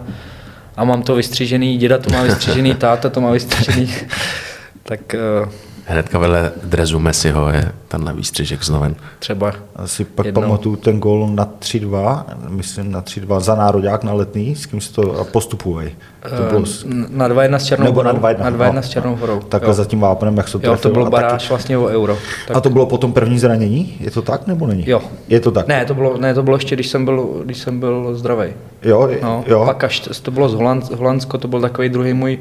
[0.76, 3.94] a mám to vystřížený, děda to má vystřížený, táta to má vystřížený,
[4.82, 5.00] tak
[5.44, 5.48] uh,
[5.90, 8.96] Hnedka vedle drezu Messiho je tenhle výstřižek znoven.
[9.18, 9.52] Třeba.
[9.76, 10.42] Asi pak jednou.
[10.42, 14.92] pamatuju ten gol na 3-2, myslím na 3-2 za národák na letný, s kým se
[14.92, 15.90] to postupuje.
[16.36, 16.86] To bylo s...
[17.08, 18.12] Na 2-1 s Černou Nebo horou.
[18.12, 19.40] na 2-1, na 2-1 no, s Černou horou.
[19.40, 21.48] Takhle za tím vápnem, jak se to Jo, to bylo baráž taky...
[21.48, 22.18] vlastně o euro.
[22.48, 22.56] Tak...
[22.56, 23.96] A to bylo potom první zranění?
[24.00, 24.88] Je to tak nebo není?
[24.88, 25.02] Jo.
[25.28, 25.68] Je to tak?
[25.68, 28.48] Ne, to bylo, ne, to bylo ještě, když jsem byl, když jsem byl zdravý.
[28.82, 29.62] Jo, no, jo.
[29.66, 32.38] Pak až to bylo z Holand, Holandsko, to byl takový druhý můj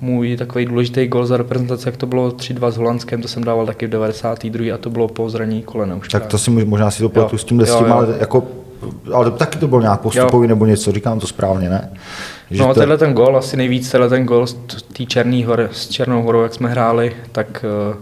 [0.00, 3.66] můj takový důležitý gol za reprezentaci, jak to bylo 3-2 s Holandskem, to jsem dával
[3.66, 4.74] taky v 92.
[4.74, 6.08] a to bylo po zranění kolena už.
[6.08, 8.46] Tak to si možná si to pletu s tím, ale jako
[9.12, 10.48] ale taky to byl nějak postupový jo.
[10.48, 11.90] nebo něco, říkám to správně, ne?
[12.50, 14.54] Že no a tenhle ten gol, asi nejvíc tenhle ten gol z
[14.92, 17.96] té Černý hory, s Černou horou, jak jsme hráli, tak, eh,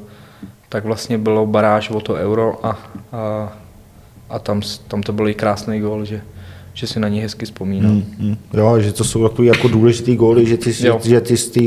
[0.69, 2.79] tak vlastně bylo baráž o to euro a,
[3.13, 3.53] a,
[4.31, 6.21] a tam, tam to byl i krásný gol, že,
[6.77, 7.93] že si na něj hezky vzpomínám.
[7.93, 8.37] Mm, mm.
[8.55, 11.01] Jo, že to jsou takový jako důležitý góly, že ty, jo.
[11.05, 11.61] že ty jsi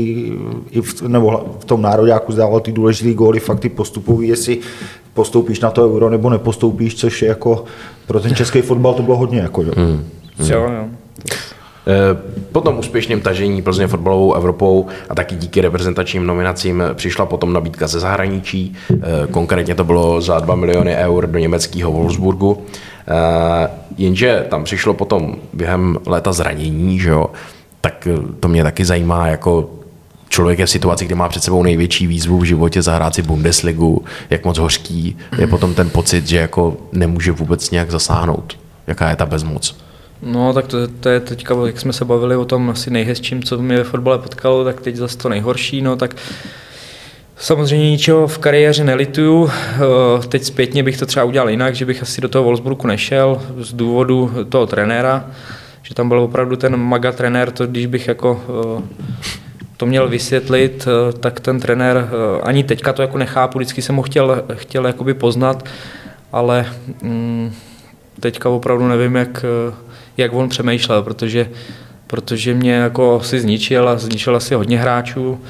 [0.70, 4.58] i v, nebo v tom nároďáku zdával ty důležitý góly, fakt ty postupový, jestli
[5.14, 7.64] postoupíš na to euro nebo nepostoupíš, což je jako
[8.06, 9.38] pro ten český fotbal to bylo hodně.
[9.38, 9.72] Jako, jo.
[9.76, 10.04] Mm,
[10.38, 10.50] mm.
[10.50, 10.88] Jo, jo.
[11.86, 12.16] Eh,
[12.52, 17.86] po tom úspěšném tažení Plzně fotbalovou Evropou a taky díky reprezentačním nominacím přišla potom nabídka
[17.86, 18.74] ze zahraničí.
[18.92, 18.96] Eh,
[19.30, 22.62] konkrétně to bylo za 2 miliony eur do německého Wolfsburgu.
[23.10, 27.26] Eh, jenže tam přišlo potom během léta zranění, že jo?
[27.80, 28.08] tak
[28.40, 29.70] to mě taky zajímá, jako
[30.28, 34.04] člověk je v situaci, kdy má před sebou největší výzvu v životě zahrát si Bundesligu,
[34.30, 38.58] jak moc hořký je potom ten pocit, že jako nemůže vůbec nějak zasáhnout.
[38.86, 39.76] Jaká je ta bezmoc?
[40.22, 43.58] No, tak to, to je teďka, jak jsme se bavili o tom asi nejhezčím, co
[43.58, 46.16] mě ve fotbale potkalo, tak teď zase to nejhorší, no tak
[47.40, 49.50] Samozřejmě ničeho v kariéře nelituju.
[49.50, 53.42] Eh, teď zpětně bych to třeba udělal jinak, že bych asi do toho Wolfsburgu nešel
[53.58, 55.26] z důvodu toho trenéra,
[55.82, 58.42] že tam byl opravdu ten maga trenér, to když bych jako
[58.78, 58.82] eh,
[59.76, 62.08] to měl vysvětlit, eh, tak ten trenér,
[62.42, 65.64] ani teďka to jako nechápu, vždycky jsem ho chtěl, chtěl jakoby poznat,
[66.32, 66.66] ale
[67.02, 67.52] mm,
[68.20, 69.44] teďka opravdu nevím, jak,
[70.16, 71.50] jak on přemýšlel, protože,
[72.06, 75.40] protože mě jako si zničil a zničil asi hodně hráčů,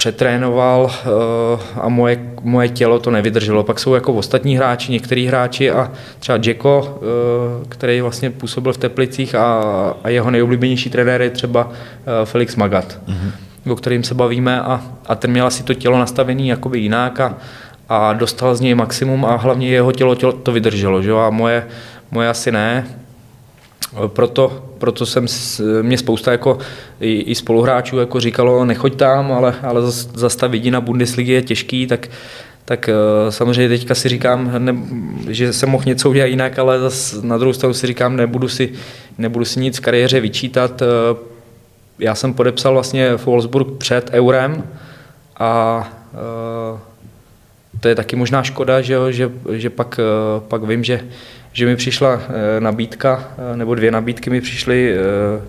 [0.00, 3.64] přetrénoval eh, a moje, moje tělo to nevydrželo.
[3.64, 8.78] Pak jsou jako ostatní hráči, některý hráči a třeba Jacko, eh, který vlastně působil v
[8.78, 9.60] Teplicích a,
[10.04, 13.72] a jeho nejoblíbenější trenér je třeba eh, Felix Magat, mm-hmm.
[13.72, 17.36] o kterým se bavíme a, a ten měl asi to tělo nastavené jakoby jinak a,
[17.88, 21.02] a dostal z něj maximum a hlavně jeho tělo, tělo to vydrželo.
[21.02, 21.12] Že?
[21.12, 21.66] A moje,
[22.10, 22.86] moje asi ne.
[24.06, 25.26] Proto, proto jsem
[25.82, 26.58] mě spousta jako
[27.00, 31.42] i, i spoluhráčů jako říkalo, nechoď tam, ale, ale zase zas ta vidina Bundesligy je
[31.42, 32.08] těžký, tak,
[32.64, 32.92] tak eh,
[33.32, 34.74] samozřejmě teďka si říkám, ne,
[35.28, 38.72] že jsem mohl něco udělat jinak, ale zase na druhou stranu si říkám, nebudu si,
[39.18, 40.82] nebudu si nic v kariéře vyčítat.
[40.82, 40.86] Eh,
[41.98, 44.62] já jsem podepsal vlastně Wolfsburg před eurem
[45.36, 46.78] a eh,
[47.80, 50.00] to je taky možná škoda, že, že, že pak,
[50.48, 51.00] pak vím, že
[51.52, 54.98] že mi přišla eh, nabídka, eh, nebo dvě nabídky mi přišly, eh,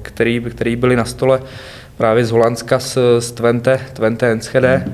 [0.02, 1.42] které který byly na stole
[1.98, 4.86] právě z Holandska, z, z Twente, Twente Enschede,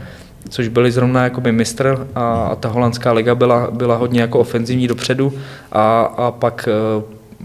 [0.50, 4.88] což byli zrovna jakoby mistr a, a ta holandská liga byla, byla hodně jako ofenzivní
[4.88, 5.34] dopředu
[5.72, 6.70] a, a pak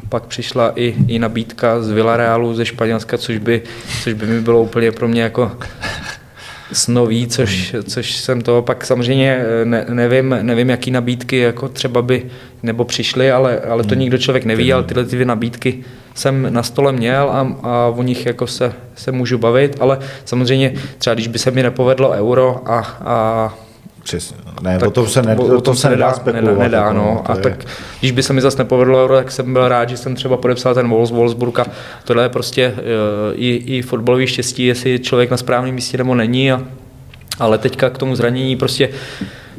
[0.09, 3.63] pak přišla i, i nabídka z Villarealu ze Španělska, což by,
[4.03, 5.53] což by mi bylo úplně pro mě jako
[6.73, 12.03] snový, což, což jsem to pak samozřejmě eh, ne, nevím, nevím, jaký nabídky jako třeba
[12.03, 12.27] by
[12.63, 13.99] nebo přišly, ale, ale to hmm.
[14.01, 18.27] nikdo člověk neví, ale tyhle dvě nabídky jsem na stole měl a, a o nich
[18.27, 22.79] jako se, se můžu bavit, ale samozřejmě třeba když by se mi nepovedlo euro a,
[23.01, 23.55] a
[24.03, 24.37] Přesně.
[24.63, 26.59] Ne, tak o tom se, ne, o, tom se nedá, spekulovat.
[26.59, 27.23] Nedá, nedá no.
[27.27, 27.41] A je...
[27.41, 27.65] tak,
[28.01, 30.75] když by se mi zase nepovedlo euro, tak jsem byl rád, že jsem třeba podepsal
[30.75, 31.67] ten Wolves, Wolfsburg a
[32.05, 32.83] tohle je prostě uh,
[33.35, 36.53] i, i fotbalový štěstí, jestli člověk na správném místě nebo není.
[36.53, 36.63] A,
[37.39, 38.89] ale teďka k tomu zranění prostě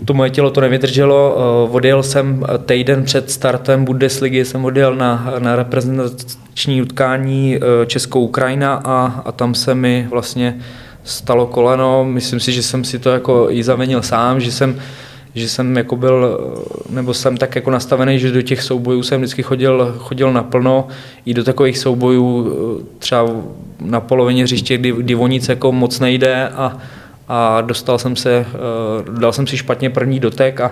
[0.06, 1.36] to moje tělo to nevydrželo.
[1.66, 8.82] Uh, odjel jsem týden před startem Bundesligy, jsem odjel na, na reprezentační utkání Českou Ukrajina
[8.86, 10.60] a, a tam se mi vlastně
[11.04, 12.06] stalo koleno.
[12.06, 14.80] Myslím si, že jsem si to jako i zavenil sám, že jsem,
[15.36, 16.40] že jsem jako byl,
[16.90, 20.88] nebo jsem tak jako nastavený, že do těch soubojů jsem vždycky chodil, chodil naplno,
[21.26, 22.52] i do takových soubojů
[23.00, 23.30] třeba
[23.82, 26.78] na polovině hřiště, kdy, kdy o nic jako moc nejde a,
[27.28, 28.46] a dostal jsem se,
[29.20, 30.72] dal jsem si špatně první dotek a,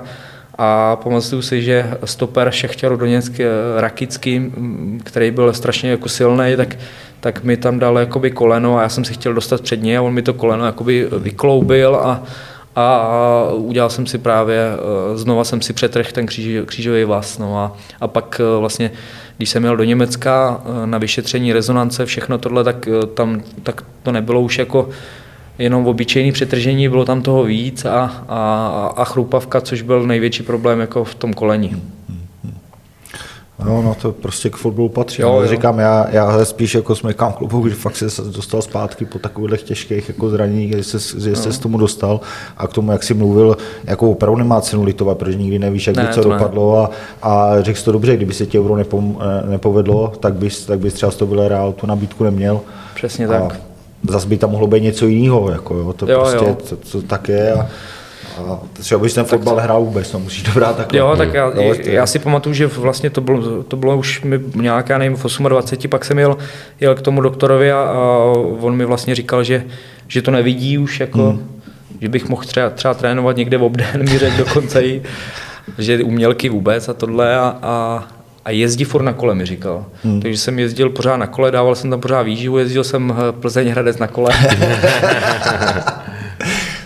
[0.63, 3.39] a pamatuju si, že stoper Šechťaru Doněck
[3.78, 4.52] Rakický,
[5.04, 6.78] který byl strašně jako silný, tak
[7.21, 10.02] tak mi tam dal jakoby koleno a já jsem si chtěl dostat před něj a
[10.02, 12.24] on mi to koleno jakoby vykloubil a,
[12.76, 14.59] a, a udělal jsem si právě,
[15.14, 17.38] e, znova jsem si přetrh ten kříž, křížový vaz.
[17.38, 18.91] No a, a pak e, vlastně,
[19.38, 24.41] když jsem jel do Německa na vyšetření rezonance, všechno tohle, tak, tam, tak to nebylo
[24.41, 24.89] už jako
[25.62, 30.80] jenom obyčejný přetržení, bylo tam toho víc a, a, a chrupavka, což byl největší problém
[30.80, 31.76] jako v tom koleni.
[33.66, 35.22] No, no to prostě k fotbalu patří.
[35.22, 35.47] Jo, jo.
[35.47, 38.05] Říkám, já, já spíš jako smekám klubu, že fakt se
[38.36, 41.57] dostal zpátky po takových těžkých jako zraněních, že se, že se no.
[41.57, 42.20] tomu dostal
[42.57, 45.95] a k tomu, jak jsi mluvil, jako opravdu nemá cenu litovat, protože nikdy nevíš, jak
[45.95, 46.89] ne, by co dopadlo a,
[47.22, 49.18] a řekl jsi to dobře, kdyby se ti euro nepom,
[49.49, 52.62] nepovedlo, tak bys, tak bys třeba z toho Real tu nabídku neměl.
[52.95, 53.70] Přesně a, tak.
[54.10, 56.58] Zase by tam mohlo být něco jiného, jako jo, to Jo, prostě, jo.
[56.70, 57.70] To, to, tak je a,
[58.38, 60.99] a třeba bys ten fotbal hrál vůbec, no musíš to brát takhle.
[60.99, 64.22] Jo, tak já, Jo, to- já si pamatuju, že vlastně to bylo, to bylo už
[64.22, 66.38] mi nějak, já nevím, v 28, pak jsem jel,
[66.80, 67.97] jel k tomu doktorovi a, a
[68.60, 69.64] on mi vlastně říkal, že,
[70.08, 71.62] že to nevidí už, jako, hmm.
[72.02, 75.02] že bych mohl třeba, třeba trénovat někde v obden, mi řekl dokonce i,
[75.78, 78.08] že umělky vůbec a tohle a, a,
[78.46, 79.86] a jezdí furt na kole, mi říkal.
[80.04, 80.22] Hmm.
[80.22, 83.68] Takže jsem jezdil pořád na kole, dával jsem tam pořád výživu, jezdil jsem eh, Plzeň
[83.68, 84.30] Hradec na kole.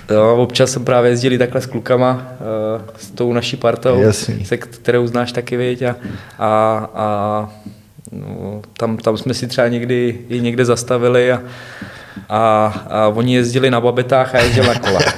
[0.10, 4.46] Jo, občas jsem právě jezdili takhle s klukama, uh, s tou naší partou, Jasný.
[4.46, 5.96] se kterou znáš taky, viď, a,
[6.40, 7.50] a, a
[8.12, 11.42] no, tam, tam jsme si třeba někdy i někde zastavili a,
[12.30, 15.00] a, a oni jezdili na babetách a jezdil na kole.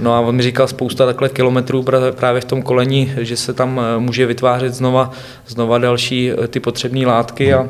[0.00, 3.80] No a on mi říkal spousta takhle kilometrů právě v tom koleni, že se tam
[3.80, 5.10] eh, může vytvářet znova,
[5.46, 7.68] znova další eh, ty potřebné látky a,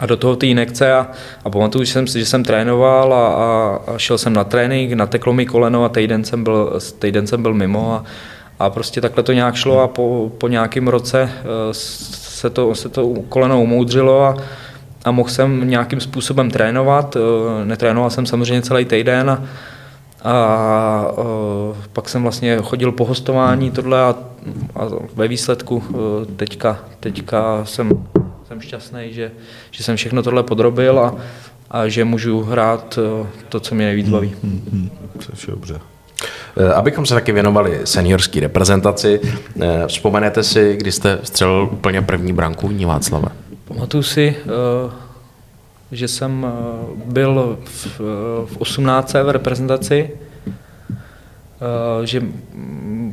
[0.00, 1.06] a do toho ty injekce a,
[1.44, 5.32] a pamatuju, že jsem, že jsem trénoval a, a, a šel jsem na trénink, nateklo
[5.32, 8.04] mi koleno a týden jsem byl, týden jsem byl mimo a,
[8.58, 12.88] a prostě takhle to nějak šlo a po, po nějakém roce eh, se to, se
[12.88, 14.36] to koleno umoudřilo a,
[15.04, 17.16] a mohl jsem nějakým způsobem trénovat.
[17.16, 19.42] Eh, Netrénoval jsem samozřejmě celý týden a,
[20.24, 24.14] a uh, pak jsem vlastně chodil po hostování tohle a,
[24.74, 28.06] a ve výsledku uh, teďka, teďka jsem,
[28.48, 29.30] jsem šťastný, že,
[29.70, 31.14] že jsem všechno tohle podrobil a,
[31.70, 32.98] a že můžu hrát
[33.48, 34.34] to, co mě nejvíc baví.
[34.42, 35.80] Hmm, což je dobře.
[36.56, 39.20] Eh, Abychom se taky věnovali seniorské reprezentaci,
[39.60, 43.28] eh, vzpomenete si, kdy jste střelil úplně první branku v Václava?
[43.64, 44.92] Pamatuju si, uh,
[45.92, 48.06] že jsem uh, byl v, uh,
[48.46, 49.12] v 18.
[49.12, 50.10] v reprezentaci,
[52.04, 52.22] že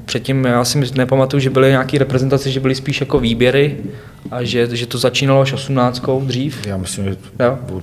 [0.05, 3.77] předtím já si nepamatuju, že byly nějaké reprezentace, že byly spíš jako výběry
[4.31, 6.03] a že, že to začínalo až 18.
[6.21, 7.59] dřív, Já myslím, že Jo.
[7.65, 7.81] bylo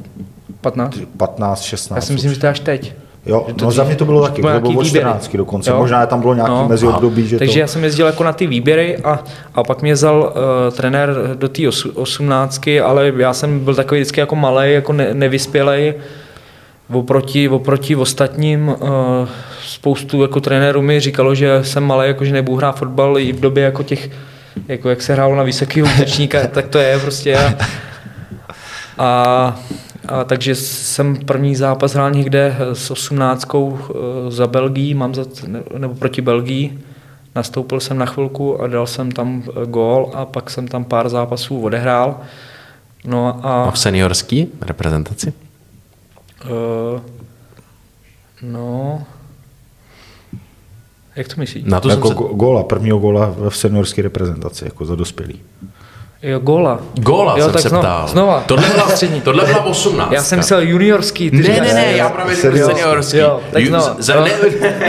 [0.61, 0.99] 15.
[1.17, 1.97] 15, 16.
[1.97, 2.93] Já si myslím, že to je až teď.
[3.27, 5.01] Jo, že to no za dřív- mě to bylo taky, to bylo nějaký od výběry.
[5.05, 5.77] 14 dokonce, Jo.
[5.79, 6.69] možná tam bylo nějaký No.
[6.69, 7.59] mezi období, že Takže to...
[7.59, 9.25] já jsem jezdil jako na ty výběry a,
[9.55, 10.33] a pak mě vzal
[10.69, 14.93] uh, trenér do té osu- osmnáctky, ale já jsem byl takový vždycky jako malý, jako
[14.93, 15.95] ne, nevyspělej.
[16.93, 18.77] Oproti, oproti ostatním uh,
[19.65, 23.41] spoustu jako trenérů mi říkalo, že jsem malý, jako že nebudu hrát fotbal i v
[23.41, 24.11] době jako těch,
[24.69, 27.37] jako jak se hrálo na vysokého útočníka, tak to je prostě.
[27.37, 27.55] A,
[28.99, 29.57] a,
[30.09, 35.63] a takže jsem první zápas hrál někde s osmnáctkou eh, za Belgii, mám za, ne-
[35.79, 36.79] nebo proti Belgii.
[37.35, 41.09] Nastoupil jsem na chvilku a dal jsem tam eh, gól a pak jsem tam pár
[41.09, 42.21] zápasů odehrál.
[43.05, 45.33] No A a v seniorské reprezentaci?
[46.45, 47.01] uh,
[48.43, 49.03] no
[51.17, 51.65] jak to myslíš?
[51.65, 52.25] Na to jako jsem se...
[52.35, 55.41] góla, prvního góla v seniorské reprezentaci, jako za dospělý.
[56.23, 56.81] Jo, góla.
[56.95, 58.09] Góla jo, jsem tak se znova, ptal.
[58.09, 58.45] Znova.
[58.47, 59.21] Tohle byla, Střední.
[59.21, 60.13] tohle byla 18.
[60.13, 61.31] Já jsem myslel juniorský.
[61.31, 63.17] ty Ne, ne, ne, já právě řekl Seniorský.
[63.19, 63.97] Jo, tak Ju- znova.
[63.99, 64.31] za, ne,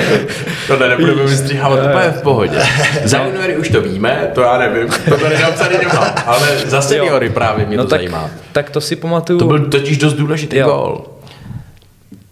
[0.67, 2.59] tohle nebudeme vystříhávat úplně v pohodě.
[3.03, 7.29] Za juniory už to víme, to já nevím, to tady napsaný nemám, ale za seniory
[7.29, 8.29] právě mě no to tak, zajímá.
[8.51, 9.39] tak to si pamatuju.
[9.39, 10.65] To byl totiž dost důležitý Jo.
[10.67, 11.05] gól.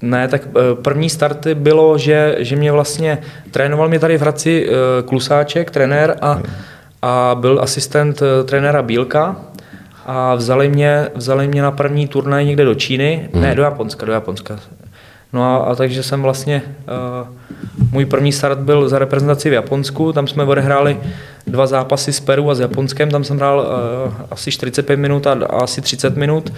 [0.02, 3.18] Ne, tak eh, první starty bylo, že, že mě vlastně
[3.52, 6.40] trénoval mě tady v Hradci eh, Klusáček, trenér a,
[7.06, 9.36] a byl asistent eh, trenéra Bílka
[10.06, 14.12] a vzali mě, vzali mě na první turnaj někde do Číny, ne, do Japonska, do
[14.12, 14.60] Japonska.
[15.34, 16.62] No a, a takže jsem vlastně,
[17.22, 17.28] uh,
[17.92, 20.98] můj první start byl za reprezentaci v Japonsku, tam jsme odehráli
[21.48, 25.32] dva zápasy s Peru a s Japonskem, tam jsem hrál uh, asi 45 minut a,
[25.32, 26.54] a asi 30 minut.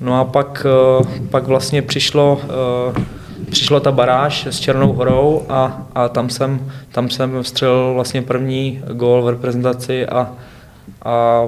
[0.00, 0.66] No a pak,
[1.00, 3.02] uh, pak vlastně přišlo, uh,
[3.54, 8.82] přišla ta baráž s Černou horou a, a tam, jsem, tam jsem vstřelil vlastně první
[8.92, 10.32] gól v reprezentaci a,
[11.02, 11.42] a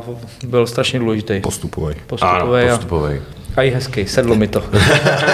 [0.47, 1.41] byl strašně důležitý.
[1.41, 1.95] Postupový.
[2.07, 3.21] Postupový a, postupový.
[3.57, 4.63] a i hezký, sedlo mi to.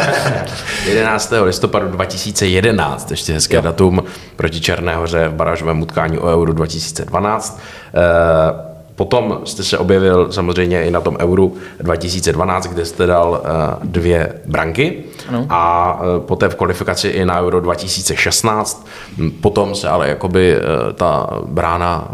[0.86, 1.32] 11.
[1.42, 3.62] listopadu 2011, ještě hezké jo.
[3.62, 4.04] datum,
[4.36, 7.60] proti Černé hoře v barážovém utkání o Euro 2012.
[7.94, 13.48] Eh, Potom jste se objevil samozřejmě i na tom Euru 2012, kde jste dal eh,
[13.84, 15.46] dvě branky Ano.
[15.50, 18.86] a eh, poté v kvalifikaci i na Euro 2016.
[19.18, 22.08] Hm, Potom se ale jakoby eh, ta brána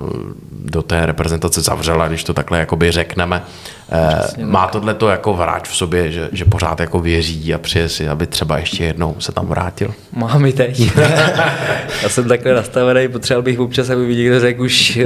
[0.64, 3.42] do té reprezentace zavřela, když to takhle jakoby řekneme.
[3.92, 7.88] Eh, Má tohle to jako hráč v sobě, že, že pořád jako věří a přeje
[7.88, 9.94] si, aby třeba ještě jednou se tam vrátil?
[10.12, 10.90] Mám i teď.
[12.02, 14.98] Já jsem takhle nastavený, potřeboval bych občas, aby mi někdo řekl už,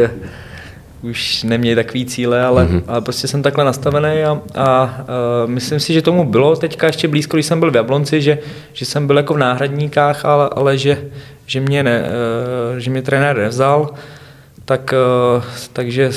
[1.02, 2.82] už neměj takový cíle, ale, mm-hmm.
[2.86, 5.00] ale prostě jsem takhle nastavený a, a, a
[5.46, 8.38] myslím si, že tomu bylo teďka ještě blízko, když jsem byl v Jablonci, že,
[8.72, 11.04] že jsem byl jako v náhradníkách, ale, ale že,
[11.46, 13.90] že, mě ne, eh, že mě trenér nevzal,
[14.64, 15.42] tak, eh,
[15.72, 16.10] takže,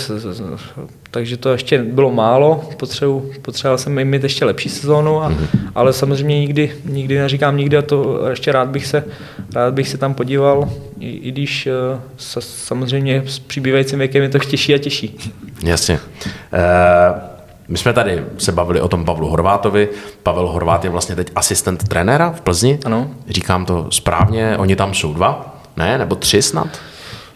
[1.12, 5.48] takže to ještě bylo málo, potřebu, potřeboval jsem mít ještě lepší sezónu, a, mm-hmm.
[5.76, 9.04] ale samozřejmě nikdy, nikdy neříkám nikdy a to ještě rád bych se,
[9.56, 10.70] rád bych se tam podíval,
[11.00, 11.72] i, i když eh,
[12.40, 15.18] samozřejmě s přibývajícím věkem je to těžší a těžší.
[15.64, 16.00] Jasně.
[16.54, 17.36] Uh...
[17.68, 19.90] My jsme tady se bavili o tom Pavlu Horvátovi.
[20.24, 22.80] Pavel Horvát je vlastně teď asistent trenéra v Plzni.
[22.86, 23.12] Ano.
[23.30, 25.98] Říkám to správně, oni tam jsou dva, ne?
[25.98, 26.68] Nebo tři snad?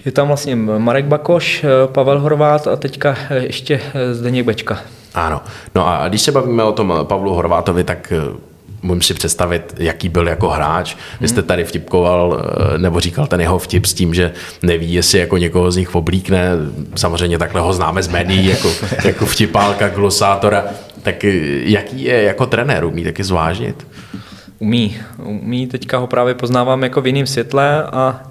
[0.06, 3.82] Je tam vlastně Marek Bakoš, Pavel Horvát a teďka ještě
[4.12, 4.80] Zdeněk Bečka.
[5.14, 5.42] Ano.
[5.76, 8.14] No a když se bavíme o tom Pavlu Horvátovi, tak
[8.82, 10.96] můžu si představit, jaký byl jako hráč.
[11.22, 12.44] Vy jste tady vtipkoval,
[12.74, 14.32] eh, nebo říkal ten jeho vtip s tím, že
[14.64, 16.52] neví, jestli jako někoho z nich oblíkne.
[16.96, 18.72] Samozřejmě takhle ho známe z médií, jako,
[19.06, 20.66] jako vtipálka, glosátora.
[21.04, 21.32] Tak eh,
[21.64, 23.88] jaký je jako trenér, umí taky zvážnit?
[24.60, 24.98] Umí.
[25.24, 28.24] Umí, teďka ho právě poznávám jako v jiném světle a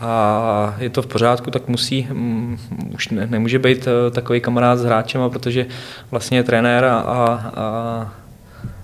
[0.00, 2.58] a je to v pořádku, tak musí, um,
[2.94, 5.66] už ne, nemůže být uh, takový kamarád s hráčem, protože
[6.10, 8.12] vlastně je trenér a, a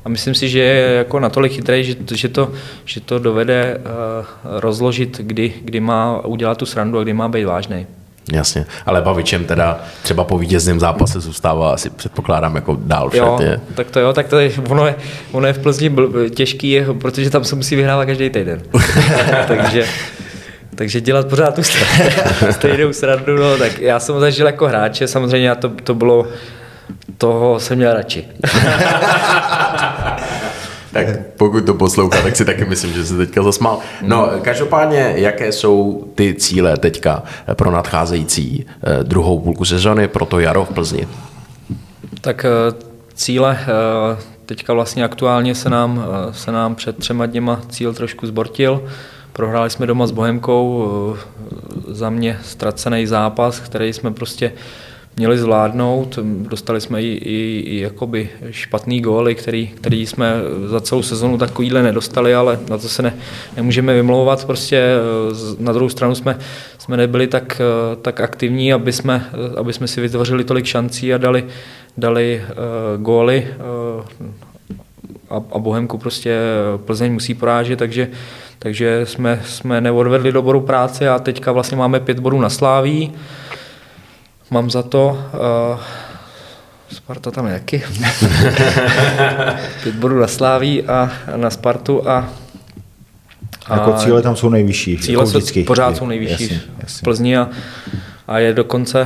[0.04, 2.52] a myslím si, že je jako natolik chytrý, že, že, to,
[2.84, 4.26] že to dovede uh,
[4.60, 7.86] rozložit, kdy, kdy má udělat tu srandu a kdy má být vážný.
[8.32, 13.18] Jasně, ale Bavičem teda třeba po vítězném zápase zůstává asi předpokládám jako dál všet.
[13.18, 13.60] Jo, je.
[13.74, 14.94] tak to jo, tak to je, ono, je,
[15.32, 15.92] ono je v Plzni
[16.34, 18.62] těžký, protože tam se musí vyhrávat každý týden.
[19.48, 19.86] takže,
[20.74, 21.62] takže dělat pořád tu
[22.50, 26.26] stejnou srandu, no, tak já jsem zažil jako hráče, samozřejmě to, to bylo
[27.18, 28.24] toho jsem měl radši.
[30.92, 31.06] tak
[31.36, 33.78] pokud to poslouchá, tak si taky myslím, že se teďka zasmál.
[34.02, 37.22] No, každopádně, jaké jsou ty cíle teďka
[37.54, 41.08] pro nadcházející eh, druhou půlku sezony, pro to jaro v Plzni?
[42.20, 42.48] Tak eh,
[43.14, 43.66] cíle, eh,
[44.46, 48.82] teďka vlastně aktuálně se nám, se nám před třema dněma cíl trošku zbortil.
[49.36, 50.88] Prohráli jsme doma s Bohemkou,
[51.88, 54.52] za mě ztracený zápas, který jsme prostě
[55.16, 56.18] měli zvládnout.
[56.48, 60.34] Dostali jsme i, i, i jakoby špatný góly, který, který jsme
[60.66, 63.14] za celou sezonu takovýhle nedostali, ale na to se ne,
[63.56, 64.44] nemůžeme vymlouvat.
[64.44, 66.38] Prostě eh, na druhou stranu jsme,
[66.78, 71.14] jsme nebyli tak, eh, tak aktivní, aby jsme, eh, aby jsme si vytvořili tolik šancí
[71.14, 71.44] a dali,
[71.96, 74.26] dali uh, góly uh,
[75.30, 76.38] a, a Bohemku prostě
[76.84, 78.08] Plzeň musí porážet, takže,
[78.64, 83.12] takže jsme, jsme neodvedli dobrou práci a teďka vlastně máme pět bodů na Sláví.
[84.50, 85.80] Mám za to, uh,
[86.92, 87.82] Sparta tam je jaký?
[89.82, 92.28] Pět bodů na Sláví a na Spartu a
[93.66, 94.98] a jako cíle tam jsou nejvyšší.
[94.98, 95.64] Cíle jako vždycky.
[95.64, 96.98] pořád jsou nejvyšší jasně, jasně.
[96.98, 97.48] v Plzni a,
[98.28, 99.02] a je dokonce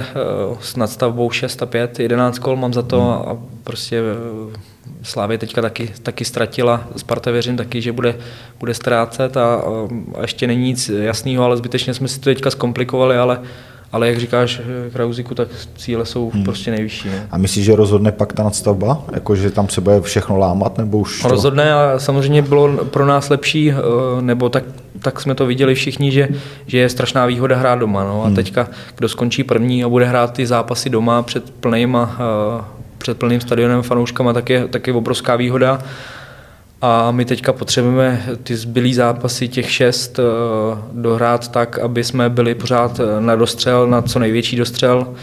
[0.51, 3.11] uh, s nadstavbou 6 a 5, 11 kol mám za to hmm.
[3.11, 4.03] a prostě
[4.47, 4.53] uh,
[5.03, 8.17] Slávě teďka taky, taky ztratila, Sparta věřím taky, že bude,
[8.59, 9.63] bude ztrácet a,
[10.15, 13.41] a ještě není nic jasného, ale zbytečně jsme si to teďka zkomplikovali, ale
[13.93, 16.45] ale jak říkáš eh, Krauziku, tak cíle jsou hmm.
[16.45, 17.09] prostě nejvyšší.
[17.09, 17.29] Ne?
[17.31, 19.05] A myslíš, že rozhodne pak ta nadstavba?
[19.13, 20.79] Jako, že tam se bude všechno lámat?
[20.79, 21.29] Nebo už to...
[21.29, 23.75] Rozhodne a samozřejmě bylo pro nás lepší, eh,
[24.21, 24.65] nebo tak,
[25.03, 26.29] tak jsme to viděli všichni, že,
[26.67, 28.05] že je strašná výhoda hrát doma.
[28.05, 28.23] No?
[28.23, 28.35] A hmm.
[28.35, 33.19] teďka, kdo skončí první a bude hrát ty zápasy doma před plným, a, eh, před
[33.19, 35.79] plným stadionem fanouškama, tak je, tak je obrovská výhoda.
[36.83, 40.23] A my teďka potřebujeme ty zbylý zápasy, těch šest, eh,
[40.93, 45.15] dohrát tak, aby jsme byli pořád eh, na dostřel, na co největší dostřel.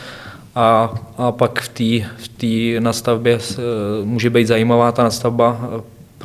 [0.55, 3.61] A, a pak v té v tý nastavbě eh,
[4.03, 5.69] může být zajímavá ta nastavba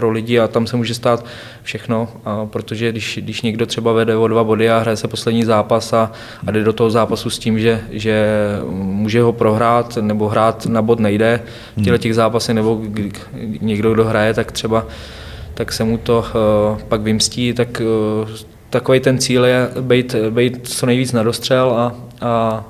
[0.01, 1.25] pro lidi a tam se může stát
[1.63, 5.45] všechno, a protože když, když někdo třeba vede o dva body a hraje se poslední
[5.45, 6.13] zápas a,
[6.47, 8.27] a jde do toho zápasu s tím, že, že
[8.71, 11.43] může ho prohrát nebo hrát na bod nejde
[11.77, 12.81] v těchto těch zápasech, nebo
[13.61, 14.87] někdo, kdo hraje, tak třeba
[15.55, 17.83] tak se mu to uh, pak vymstí, tak
[18.25, 18.29] uh,
[18.71, 22.65] takový ten cíl je být, být co nejvíc na dostřel a, a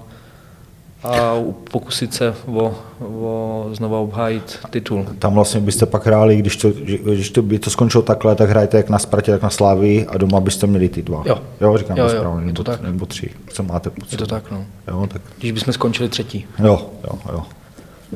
[1.05, 1.34] a
[1.70, 5.07] pokusit se o, o znova obhájit titul.
[5.18, 6.70] Tam vlastně byste pak hráli, když to,
[7.14, 10.18] když to by to skončilo takhle, tak hrajete jak na Spartě, tak na Slávii a
[10.18, 11.22] doma byste měli ty dva.
[11.26, 11.38] Jo.
[11.61, 12.80] Jo, říkám jo, to správně, nebo, tak.
[12.80, 14.12] nebo tři, co máte pocit.
[14.12, 14.64] Je to tak, no.
[14.88, 15.22] Jo, tak.
[15.38, 16.46] Když bychom skončili třetí.
[16.59, 17.42] Jo, jo, jo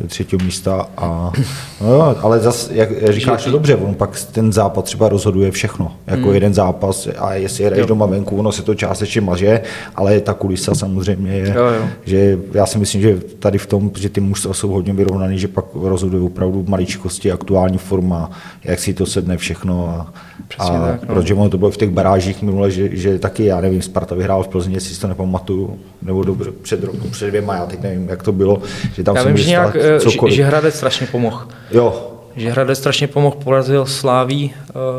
[0.07, 0.89] třetího místa.
[0.97, 1.33] A,
[1.81, 5.93] no, ale zase, jak, říkáš, dobře, on pak ten západ třeba rozhoduje všechno.
[6.07, 6.35] Jako hmm.
[6.35, 9.61] jeden zápas a jestli jdeš doma venku, ono se to částečně maže,
[9.95, 11.89] ale ta kulisa samozřejmě je, jo, jo.
[12.05, 15.49] že já si myslím, že tady v tom, že ty mužstva jsou hodně vyrovnaný, že
[15.49, 18.31] pak rozhoduje opravdu maličkosti, aktuální forma,
[18.65, 20.13] jak si to sedne všechno a,
[20.49, 21.15] Přesně a tak, no.
[21.15, 24.43] protože ono to bylo v těch barážích minule, že, že taky, já nevím, Sparta vyhrál
[24.43, 28.09] v Plzni, jestli si to nepamatuju, nebo dobře, před rokem, před dvěma, já teď nevím,
[28.09, 28.63] jak to bylo,
[28.95, 30.35] že tam já vím, že nějak Eh, cokoliv.
[30.35, 31.47] Že Hradec strašně pomohl.
[31.71, 32.11] Jo.
[32.37, 34.55] Že Hradec strašně pomohl, porazil Sláví.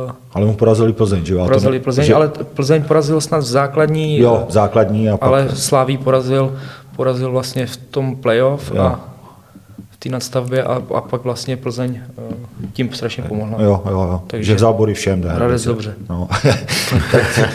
[0.06, 1.46] Uh, ale mu porazili Plzeň, že jo?
[1.46, 2.16] Porazili Plzeň, že...
[2.16, 4.20] ale Plzeň porazil snad v základní.
[4.20, 5.10] Jo, v základní.
[5.10, 5.28] A pak...
[5.28, 6.58] Ale Sláví porazil,
[6.96, 8.82] porazil vlastně v tom playoff Jo.
[8.82, 9.15] a
[9.96, 12.22] v té nadstavbě a, a pak vlastně Plzeň eh,
[12.74, 13.62] tím strašně pomohla.
[13.62, 14.22] Jo, jo, jo.
[14.28, 15.22] Takže že vzal body všem.
[15.22, 15.94] ten Hradec dobře.
[16.10, 16.28] No.
[17.12, 17.50] tak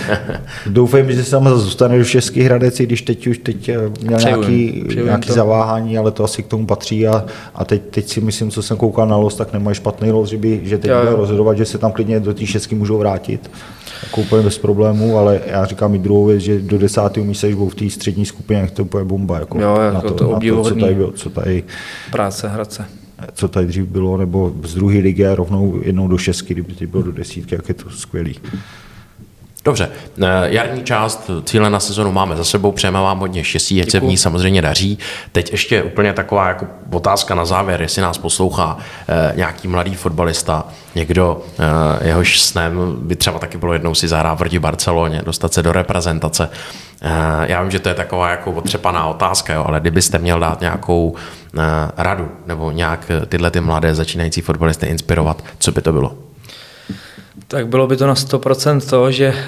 [0.67, 4.19] doufám, že se tam zůstane do Český Hradec, i když teď už teď eh, měl
[4.19, 5.35] Přeju jim, nějaký, přeju jim nějaký to.
[5.35, 7.25] zaváhání, ale to asi k tomu patří a,
[7.55, 10.37] a teď, teď, si myslím, co jsem koukal na los, tak nemají špatný los, že,
[10.37, 13.51] by, že teď bude rozhodovat, že se tam klidně do té šestky můžou vrátit.
[14.03, 17.55] Jako úplně bez problémů, ale já říkám i druhou věc, že do desátého místa, když
[17.57, 19.39] budou v té střední skupině, tak to bude bomba.
[19.39, 21.65] Jako Jo, jako na to to, na to, co tady, bylo- co tady
[22.13, 22.87] Práce Hradce.
[23.33, 26.89] co tady dřív bylo, nebo z druhé ligy a rovnou jednou do šestky, kdyby teď
[26.89, 28.37] bylo do desítky, jak je to skvělý.
[29.65, 29.91] Dobře,
[30.23, 34.01] eh, jarní část cíle na sezonu máme za sebou, přejeme vám hodně štěstí, ať se
[34.01, 34.99] v ní samozřejmě daří.
[35.33, 40.65] Teď ještě úplně taková jako otázka na závěr, jestli nás poslouchá eh, nějaký mladý fotbalista,
[40.95, 45.53] někdo, eh, jehož snem by třeba taky bylo jednou si zahrát v Rdi Barceloně, dostat
[45.53, 46.51] se do reprezentace.
[47.43, 51.15] Já vím, že to je taková jako otřepaná otázka, jo, ale kdybyste měl dát nějakou
[51.97, 56.30] radu nebo nějak tyhle ty mladé začínající fotbalisty inspirovat, co by to bylo?
[57.49, 59.47] Tak bylo by to na 100% to, že eh,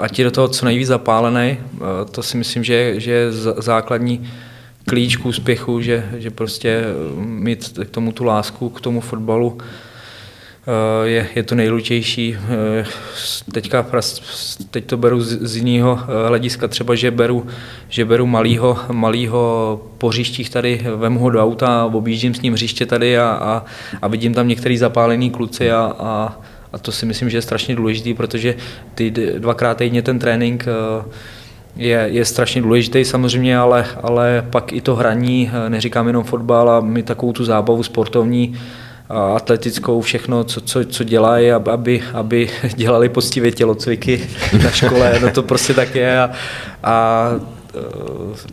[0.00, 1.78] ať je do toho co nejvíc zapálený, eh,
[2.10, 4.30] to si myslím, že, že je základní
[4.88, 6.84] klíč k úspěchu, že, že prostě eh,
[7.16, 9.58] mít k tomu tu lásku, k tomu fotbalu
[11.04, 12.36] je, je to nejlutější.
[12.80, 12.84] Eh,
[13.52, 13.86] Teďka,
[14.70, 15.98] teď to beru z, z jiného
[16.28, 17.46] hlediska, třeba, že beru,
[17.88, 22.86] že beru malýho, malýho po hřištích tady, vemu ho do auta, objíždím s ním hřiště
[22.86, 23.64] tady a, a,
[24.02, 26.40] a vidím tam některý zapálený kluci a, a,
[26.72, 28.54] a to si myslím, že je strašně důležitý, protože
[28.94, 31.04] ty dvakrát týdně ten trénink eh,
[31.76, 36.70] je, je strašně důležitý samozřejmě, ale, ale pak i to hraní, eh, neříkám jenom fotbal,
[36.70, 38.58] a my takovou tu zábavu sportovní,
[39.34, 44.28] atletickou, všechno, co, co, co dělají, ab- aby, aby dělali poctivě tělocviky
[44.64, 46.30] na škole, no to prostě tak je a,
[46.82, 47.28] a
[47.74, 48.52] eh,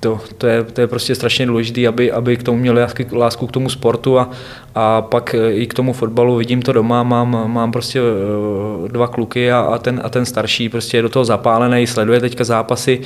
[0.00, 3.52] to, to, je, to je prostě strašně důležité, aby, aby k tomu lásky, lásku k
[3.52, 4.30] tomu sportu a,
[4.74, 6.36] a pak eh, i k tomu fotbalu.
[6.36, 10.68] Vidím to doma, mám, mám prostě eh, dva kluky a, a, ten, a ten starší
[10.68, 13.00] prostě je do toho zapálený, sleduje teďka zápasy.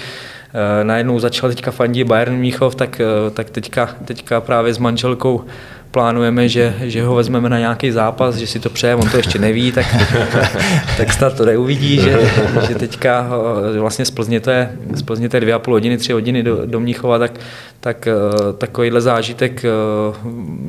[0.55, 3.01] Eh, Najednou začal teďka fandit Bayern Míchov, tak,
[3.33, 5.45] tak teďka, teďka právě s manželkou
[5.95, 9.39] plánujeme, že, že ho vezmeme na nějaký zápas, že si to přeje, on to ještě
[9.39, 9.87] neví, tak,
[10.97, 12.19] tak snad to neuvidí, že,
[12.69, 13.31] že teďka
[13.75, 16.13] eh, vlastně z Plzně to je, z Plzně to je dvě a půl hodiny, tři
[16.13, 17.33] hodiny do, do Mnichova, tak,
[17.81, 18.13] tak eh,
[18.59, 19.69] takovýhle zážitek eh,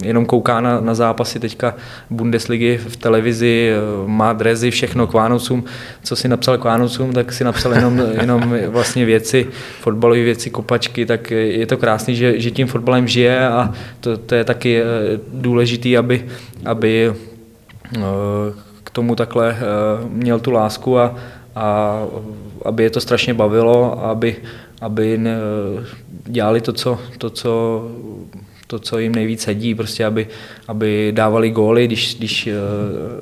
[0.04, 1.76] jenom kouká na, na zápasy teďka
[2.10, 3.72] Bundesligy v televizi,
[4.06, 5.64] má drezy, všechno k Vánocům,
[6.04, 9.48] co si napsal k Vánocům, tak si napsal jenom, jenom vlastně věci,
[9.82, 14.36] fotbalové věci, kopačky, tak je to krásný, že, že tím fotbalem žije a to, to
[14.36, 14.82] je taky
[15.34, 16.26] důležitý, aby,
[16.66, 17.14] aby
[17.96, 18.02] eh,
[18.84, 19.62] k tomu takhle eh,
[20.10, 21.16] měl tu lásku a,
[21.56, 22.00] a
[22.66, 24.36] aby je to strašně bavilo, aby,
[24.82, 25.20] aby
[26.26, 27.82] dělali to, co, to, co
[28.68, 30.28] to, co jim nejvíc sedí, prostě aby,
[30.68, 32.54] aby dávali góly, když, když, eh,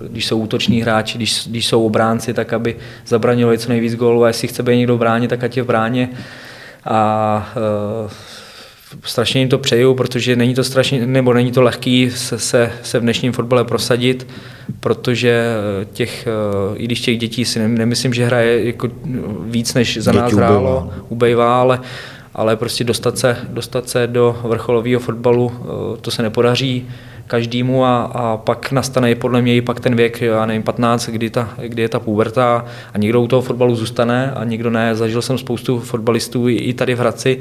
[0.09, 2.75] když jsou útoční hráči, když, když jsou obránci, tak aby
[3.07, 5.65] zabranili co nejvíc gólů a jestli chce být někdo v bráně, tak ať je v
[5.65, 6.09] bráně.
[6.85, 7.53] A
[9.03, 12.99] strašně jim to přeju, protože není to strašně, nebo není to lehký se, se, se
[12.99, 14.27] v dnešním fotbale prosadit,
[14.79, 15.29] protože
[15.81, 18.89] eh, těch, eh, i když těch dětí si nem- nemyslím, že hraje jako
[19.45, 20.95] víc, než za nás Děti hrálo, ubývá.
[21.09, 21.79] ubejvá, ale,
[22.33, 26.87] ale prostě dostat se, dostat se do vrcholového fotbalu, eh, to se nepodaří
[27.27, 31.29] každému a, a pak nastane podle mě i pak ten věk, já nevím, 15, kdy,
[31.29, 34.95] ta, kdy je ta puberta a někdo u toho fotbalu zůstane a někdo ne.
[34.95, 37.39] Zažil jsem spoustu fotbalistů i i tady v Hradci,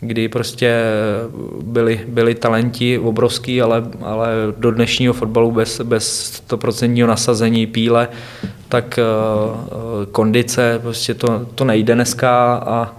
[0.00, 0.82] kdy prostě
[1.62, 8.08] byli, byli talenti obrovský, ale, ale do dnešního fotbalu bez, bez 100% nasazení píle,
[8.68, 12.96] tak uh, kondice, prostě to, to nejde dneska a,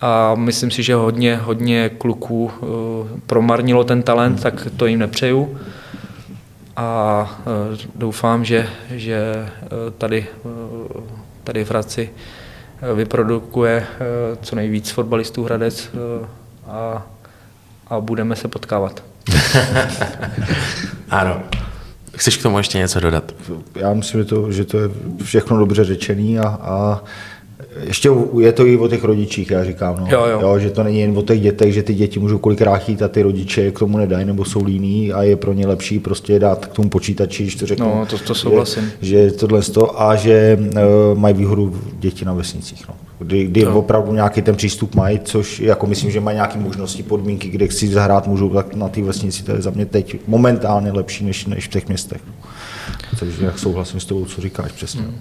[0.00, 5.58] a myslím si, že hodně, hodně kluků uh, promarnilo ten talent, tak to jim nepřeju.
[6.76, 7.40] A
[7.70, 9.48] uh, doufám, že, že
[9.98, 10.26] tady,
[11.44, 12.10] tady v Hradci
[12.94, 16.26] vyprodukuje uh, co nejvíc fotbalistů Hradec uh,
[16.66, 17.06] a,
[17.86, 19.02] a budeme se potkávat.
[21.10, 21.42] Ano.
[22.16, 23.34] Chceš k tomu ještě něco dodat?
[23.74, 24.88] Já myslím, že to, že to je
[25.24, 27.04] všechno dobře řečený a, a
[27.84, 28.10] ještě
[28.40, 30.06] je to i o těch rodičích, já říkám, no.
[30.10, 30.38] Jo, jo.
[30.42, 33.08] Jo, že to není jen o těch dětech, že ty děti můžou kolikrát chtít a
[33.08, 36.66] ty rodiče k tomu nedají nebo jsou líní a je pro ně lepší prostě dát
[36.66, 37.86] k tomu počítači, když to řeknu.
[37.86, 38.92] No, to- to souhlasím.
[39.00, 40.58] Že, že tohle to a že
[41.12, 42.94] uh, mají výhodu děti na vesnicích, no.
[43.18, 43.78] Kdy, kdy To.
[43.78, 47.88] opravdu nějaký ten přístup mají, což jako myslím, že mají nějaké možnosti, podmínky, kde chci
[47.88, 51.64] zahrát můžou, tak na té vesnici to je za mě teď momentálně lepší než, než
[51.66, 52.20] v těch městech.
[53.20, 55.00] Takže jak souhlasím s tebou, co říkáš přesně.
[55.00, 55.14] Hmm.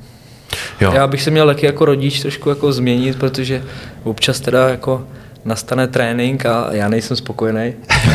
[0.81, 0.91] Jo.
[0.93, 3.63] Já bych se měl taky jako rodič trošku jako změnit, protože
[4.03, 5.07] občas teda jako
[5.45, 7.73] nastane trénink a já nejsem spokojený.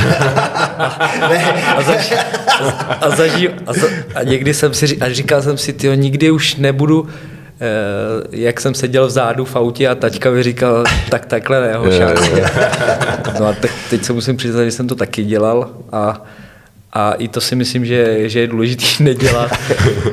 [1.77, 2.13] a, zaž,
[3.01, 6.57] a, zaží, a, za, a někdy jsem si, a říkal jsem si, tyjo, nikdy už
[6.57, 7.09] nebudu
[7.61, 12.21] eh, jak jsem seděl vzadu v autě a taťka mi říkal, tak takhle ne, hošák.
[13.41, 16.23] No a tak teď se musím přiznat, že jsem to taky dělal a
[16.93, 19.51] a i to si myslím, že, že je důležité nedělat,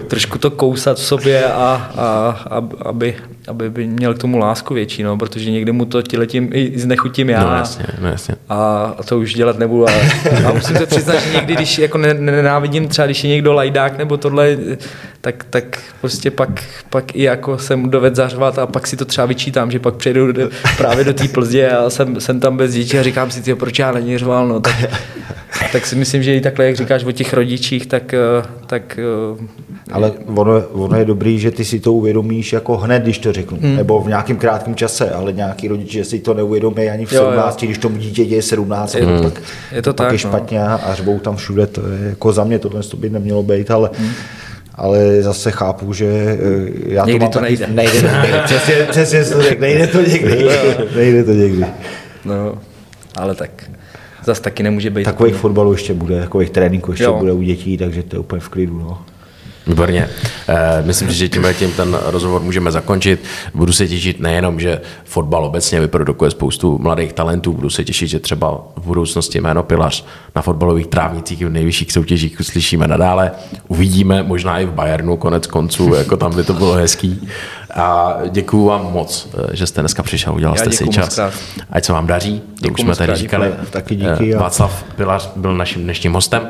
[0.07, 3.15] trošku to kousat v sobě, a, a, aby,
[3.47, 7.29] aby by měl k tomu lásku větší, no, protože někdy mu to tiletím i znechutím
[7.29, 7.43] já.
[7.43, 8.35] No jasně, no jasně.
[8.49, 9.89] A, a to už dělat nebudu.
[9.89, 9.91] A,
[10.47, 14.17] a musím se přiznat, že někdy, když jako nenávidím třeba, když je někdo lajdák nebo
[14.17, 14.57] tohle,
[15.21, 19.27] tak, tak prostě pak, pak i jako jsem doved zařvat a pak si to třeba
[19.27, 22.99] vyčítám, že pak přejdu do, právě do té Plzdě a jsem, jsem tam bez dětí
[22.99, 24.75] a říkám si, tyjo, proč já není řval, no, tak,
[25.71, 28.15] tak si myslím, že i takhle, jak říkáš o těch rodičích, tak,
[28.65, 28.99] tak
[29.91, 33.57] ale ono, ono, je dobrý, že ty si to uvědomíš jako hned, když to řeknu,
[33.61, 33.75] hmm.
[33.75, 37.65] nebo v nějakém krátkém čase, ale nějaký rodiče si to neuvědomí ani v 17, jo,
[37.65, 37.67] jo.
[37.67, 39.23] když tomu dítě je 17, je, hmm.
[39.23, 40.17] pak, je to tak, je no.
[40.17, 40.79] špatně no.
[40.89, 43.89] a řvou tam všude, to je jako za mě tohle to by nemělo být, ale
[43.93, 44.11] hmm
[44.77, 46.37] ale zase chápu, že eh,
[46.85, 47.67] já někdy to mám to taky, nejde.
[47.67, 48.39] nejde to někdy.
[48.45, 50.47] přesně, přesně to řekl, nejde to někdy.
[50.95, 51.65] nejde to někdy.
[52.25, 52.57] No,
[53.15, 53.69] ale tak
[54.25, 55.03] zase taky nemůže být.
[55.03, 57.17] Takových fotbalů ještě bude, takových tréninků ještě jo.
[57.19, 58.79] bude u dětí, takže to je úplně v klidu.
[58.79, 59.01] No.
[59.67, 60.09] Výborně.
[60.47, 63.23] Eh, myslím, že tím tím ten rozhovor můžeme zakončit.
[63.53, 68.19] Budu se těšit nejenom, že fotbal obecně vyprodukuje spoustu mladých talentů, budu se těšit, že
[68.19, 70.05] třeba v budoucnosti jméno Pilař
[70.35, 73.31] na fotbalových trávnicích v nejvyšších soutěžích uslyšíme nadále.
[73.67, 77.27] Uvidíme, možná i v Bayernu konec konců, jako tam by to bylo hezký.
[77.73, 81.19] A děkuji vám moc, eh, že jste dneska přišel, udělal jste si čas.
[81.69, 83.51] Ať se vám daří, to už jsme tady říkali.
[83.69, 84.35] Taky díky.
[84.35, 86.49] Eh, Václav Pilař byl naším dnešním hostem.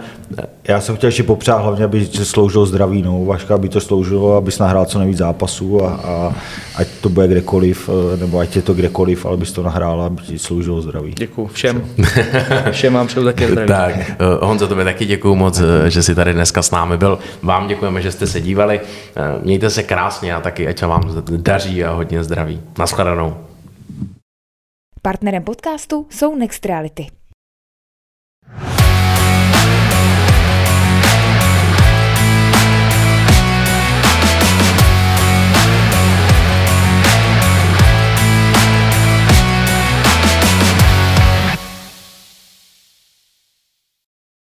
[0.67, 4.51] Já jsem chtěl ještě popřát hlavně, aby sloužil zdraví, no, Vaška, aby to sloužilo, aby
[4.59, 6.33] nahrál co nejvíc zápasů a, a,
[6.75, 10.21] ať to bude kdekoliv, eh, nebo ať je to kdekoliv, ale bys to nahrál, aby
[10.21, 11.13] ti sloužilo zdraví.
[11.17, 11.85] Děkuji všem.
[12.71, 13.67] všem vám přeju také zdraví.
[13.67, 17.19] tak, Honzo, tobě taky děkuji moc, že jsi tady dneska s námi byl.
[17.43, 18.79] Vám děkujeme, že jste se dívali.
[19.43, 20.85] Mějte se krásně a taky, ať se
[21.37, 22.61] daří a hodně zdraví.
[22.79, 23.47] Naschledanou.
[25.01, 27.07] Partnerem podcastu jsou Next Reality.